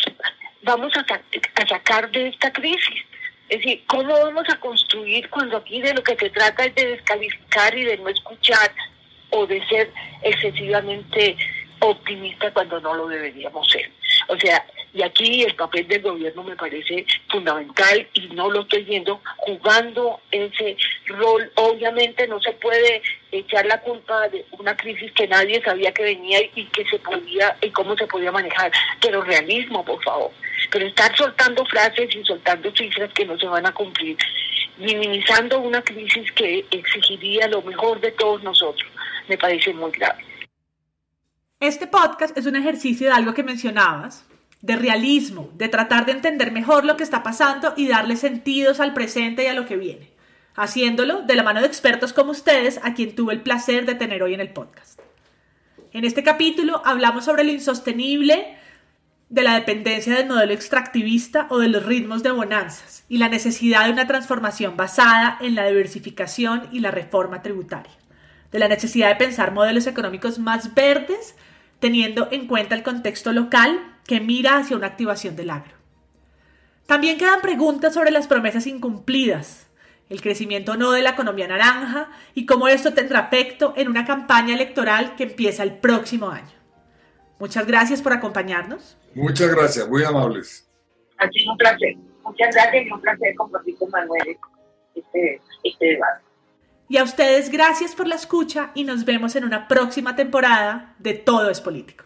vamos 0.61 0.93
a, 0.95 1.01
a 1.01 1.67
sacar 1.67 2.09
de 2.11 2.29
esta 2.29 2.51
crisis? 2.51 3.03
Es 3.49 3.59
decir, 3.59 3.83
¿cómo 3.87 4.13
vamos 4.13 4.45
a 4.49 4.59
construir 4.59 5.29
cuando 5.29 5.57
aquí 5.57 5.81
de 5.81 5.93
lo 5.93 6.03
que 6.03 6.15
se 6.15 6.29
trata 6.29 6.65
es 6.65 6.73
de 6.75 6.87
descalificar 6.87 7.77
y 7.77 7.83
de 7.83 7.97
no 7.97 8.09
escuchar 8.09 8.73
o 9.33 9.45
de 9.45 9.65
ser 9.67 9.91
excesivamente 10.21 11.35
optimista 11.79 12.51
cuando 12.51 12.79
no 12.79 12.93
lo 12.93 13.07
deberíamos 13.07 13.69
ser? 13.69 13.91
O 14.27 14.37
sea, 14.37 14.65
y 14.93 15.01
aquí 15.01 15.41
el 15.41 15.55
papel 15.55 15.87
del 15.87 16.03
gobierno 16.03 16.43
me 16.43 16.55
parece 16.55 17.05
fundamental 17.29 18.07
y 18.13 18.27
no 18.27 18.51
lo 18.51 18.61
estoy 18.61 18.83
viendo 18.83 19.19
jugando 19.37 20.19
ese 20.31 20.77
rol. 21.07 21.51
Obviamente 21.55 22.27
no 22.27 22.39
se 22.39 22.51
puede 22.53 23.01
echar 23.31 23.65
la 23.65 23.81
culpa 23.81 24.29
de 24.29 24.45
una 24.51 24.77
crisis 24.77 25.11
que 25.13 25.27
nadie 25.27 25.61
sabía 25.63 25.91
que 25.91 26.03
venía 26.03 26.39
y 26.55 26.65
que 26.65 26.85
se 26.85 26.99
podía 26.99 27.57
y 27.61 27.71
cómo 27.71 27.95
se 27.95 28.05
podía 28.05 28.31
manejar, 28.31 28.71
pero 29.01 29.23
realismo, 29.23 29.83
por 29.83 30.01
favor. 30.03 30.31
Pero 30.69 30.85
estar 30.85 31.15
soltando 31.17 31.65
frases 31.65 32.15
y 32.15 32.23
soltando 32.23 32.71
cifras 32.75 33.11
que 33.13 33.25
no 33.25 33.37
se 33.37 33.47
van 33.47 33.65
a 33.65 33.73
cumplir, 33.73 34.15
minimizando 34.77 35.59
una 35.59 35.81
crisis 35.81 36.31
que 36.33 36.65
exigiría 36.69 37.47
lo 37.47 37.63
mejor 37.63 37.99
de 37.99 38.11
todos 38.11 38.43
nosotros, 38.43 38.89
me 39.27 39.37
parece 39.37 39.73
muy 39.73 39.91
grave. 39.91 40.23
Este 41.59 41.87
podcast 41.87 42.37
es 42.37 42.45
un 42.45 42.55
ejercicio 42.55 43.07
de 43.07 43.13
algo 43.13 43.33
que 43.33 43.43
mencionabas, 43.43 44.25
de 44.61 44.75
realismo, 44.75 45.49
de 45.55 45.69
tratar 45.69 46.05
de 46.05 46.13
entender 46.13 46.51
mejor 46.51 46.85
lo 46.85 46.97
que 46.97 47.03
está 47.03 47.23
pasando 47.23 47.73
y 47.77 47.87
darle 47.87 48.15
sentidos 48.17 48.79
al 48.79 48.93
presente 48.93 49.43
y 49.43 49.47
a 49.47 49.53
lo 49.53 49.65
que 49.65 49.77
viene, 49.77 50.11
haciéndolo 50.55 51.21
de 51.21 51.35
la 51.35 51.43
mano 51.43 51.61
de 51.61 51.67
expertos 51.67 52.13
como 52.13 52.31
ustedes, 52.31 52.79
a 52.83 52.93
quien 52.93 53.15
tuve 53.15 53.33
el 53.33 53.41
placer 53.41 53.85
de 53.85 53.95
tener 53.95 54.23
hoy 54.23 54.33
en 54.33 54.41
el 54.41 54.49
podcast. 54.49 54.99
En 55.91 56.05
este 56.05 56.23
capítulo 56.23 56.81
hablamos 56.85 57.25
sobre 57.25 57.43
lo 57.43 57.51
insostenible 57.51 58.57
de 59.29 59.43
la 59.43 59.55
dependencia 59.55 60.15
del 60.15 60.27
modelo 60.27 60.53
extractivista 60.53 61.47
o 61.49 61.59
de 61.59 61.67
los 61.67 61.85
ritmos 61.85 62.23
de 62.23 62.31
bonanzas 62.31 63.03
y 63.09 63.17
la 63.17 63.29
necesidad 63.29 63.85
de 63.85 63.91
una 63.91 64.07
transformación 64.07 64.77
basada 64.77 65.37
en 65.41 65.55
la 65.55 65.65
diversificación 65.65 66.67
y 66.71 66.79
la 66.79 66.91
reforma 66.91 67.41
tributaria, 67.41 67.93
de 68.53 68.59
la 68.59 68.69
necesidad 68.69 69.09
de 69.09 69.15
pensar 69.15 69.51
modelos 69.51 69.87
económicos 69.87 70.39
más 70.39 70.73
verdes 70.73 71.35
teniendo 71.79 72.29
en 72.31 72.47
cuenta 72.47 72.75
el 72.75 72.83
contexto 72.83 73.33
local 73.33 73.97
que 74.07 74.21
mira 74.21 74.57
hacia 74.57 74.77
una 74.77 74.87
activación 74.87 75.35
del 75.35 75.49
agro. 75.49 75.73
También 76.85 77.17
quedan 77.17 77.41
preguntas 77.41 77.93
sobre 77.93 78.11
las 78.11 78.27
promesas 78.27 78.67
incumplidas, 78.67 79.69
el 80.09 80.21
crecimiento 80.21 80.77
no 80.77 80.91
de 80.91 81.01
la 81.01 81.11
economía 81.11 81.47
naranja 81.47 82.09
y 82.35 82.45
cómo 82.45 82.67
esto 82.67 82.93
tendrá 82.93 83.21
efecto 83.21 83.73
en 83.75 83.89
una 83.89 84.05
campaña 84.05 84.53
electoral 84.53 85.15
que 85.15 85.23
empieza 85.23 85.63
el 85.63 85.73
próximo 85.73 86.29
año. 86.29 86.53
Muchas 87.39 87.65
gracias 87.65 88.01
por 88.01 88.13
acompañarnos. 88.13 88.97
Muchas 89.15 89.53
gracias, 89.53 89.89
muy 89.89 90.03
amables. 90.03 90.69
Ha 91.17 91.27
sido 91.29 91.51
un 91.51 91.57
placer. 91.57 91.95
Muchas 92.23 92.53
gracias 92.53 92.85
y 92.85 92.91
un 92.91 93.01
placer 93.01 93.35
compartir 93.35 93.75
con 93.77 93.89
Manuel 93.89 94.37
este, 94.95 95.41
este 95.63 95.85
debate. 95.85 96.32
Y 96.89 96.97
a 96.97 97.03
ustedes 97.03 97.49
gracias 97.49 97.95
por 97.95 98.07
la 98.07 98.15
escucha 98.15 98.71
y 98.75 98.83
nos 98.83 99.05
vemos 99.05 99.35
en 99.35 99.45
una 99.45 99.67
próxima 99.67 100.15
temporada 100.15 100.95
de 100.99 101.13
Todo 101.13 101.49
es 101.49 101.61
Político. 101.61 102.03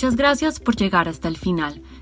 Muchas 0.00 0.16
gracias 0.16 0.60
por 0.60 0.76
llegar 0.76 1.08
hasta 1.08 1.28
el 1.28 1.36
final. 1.36 1.82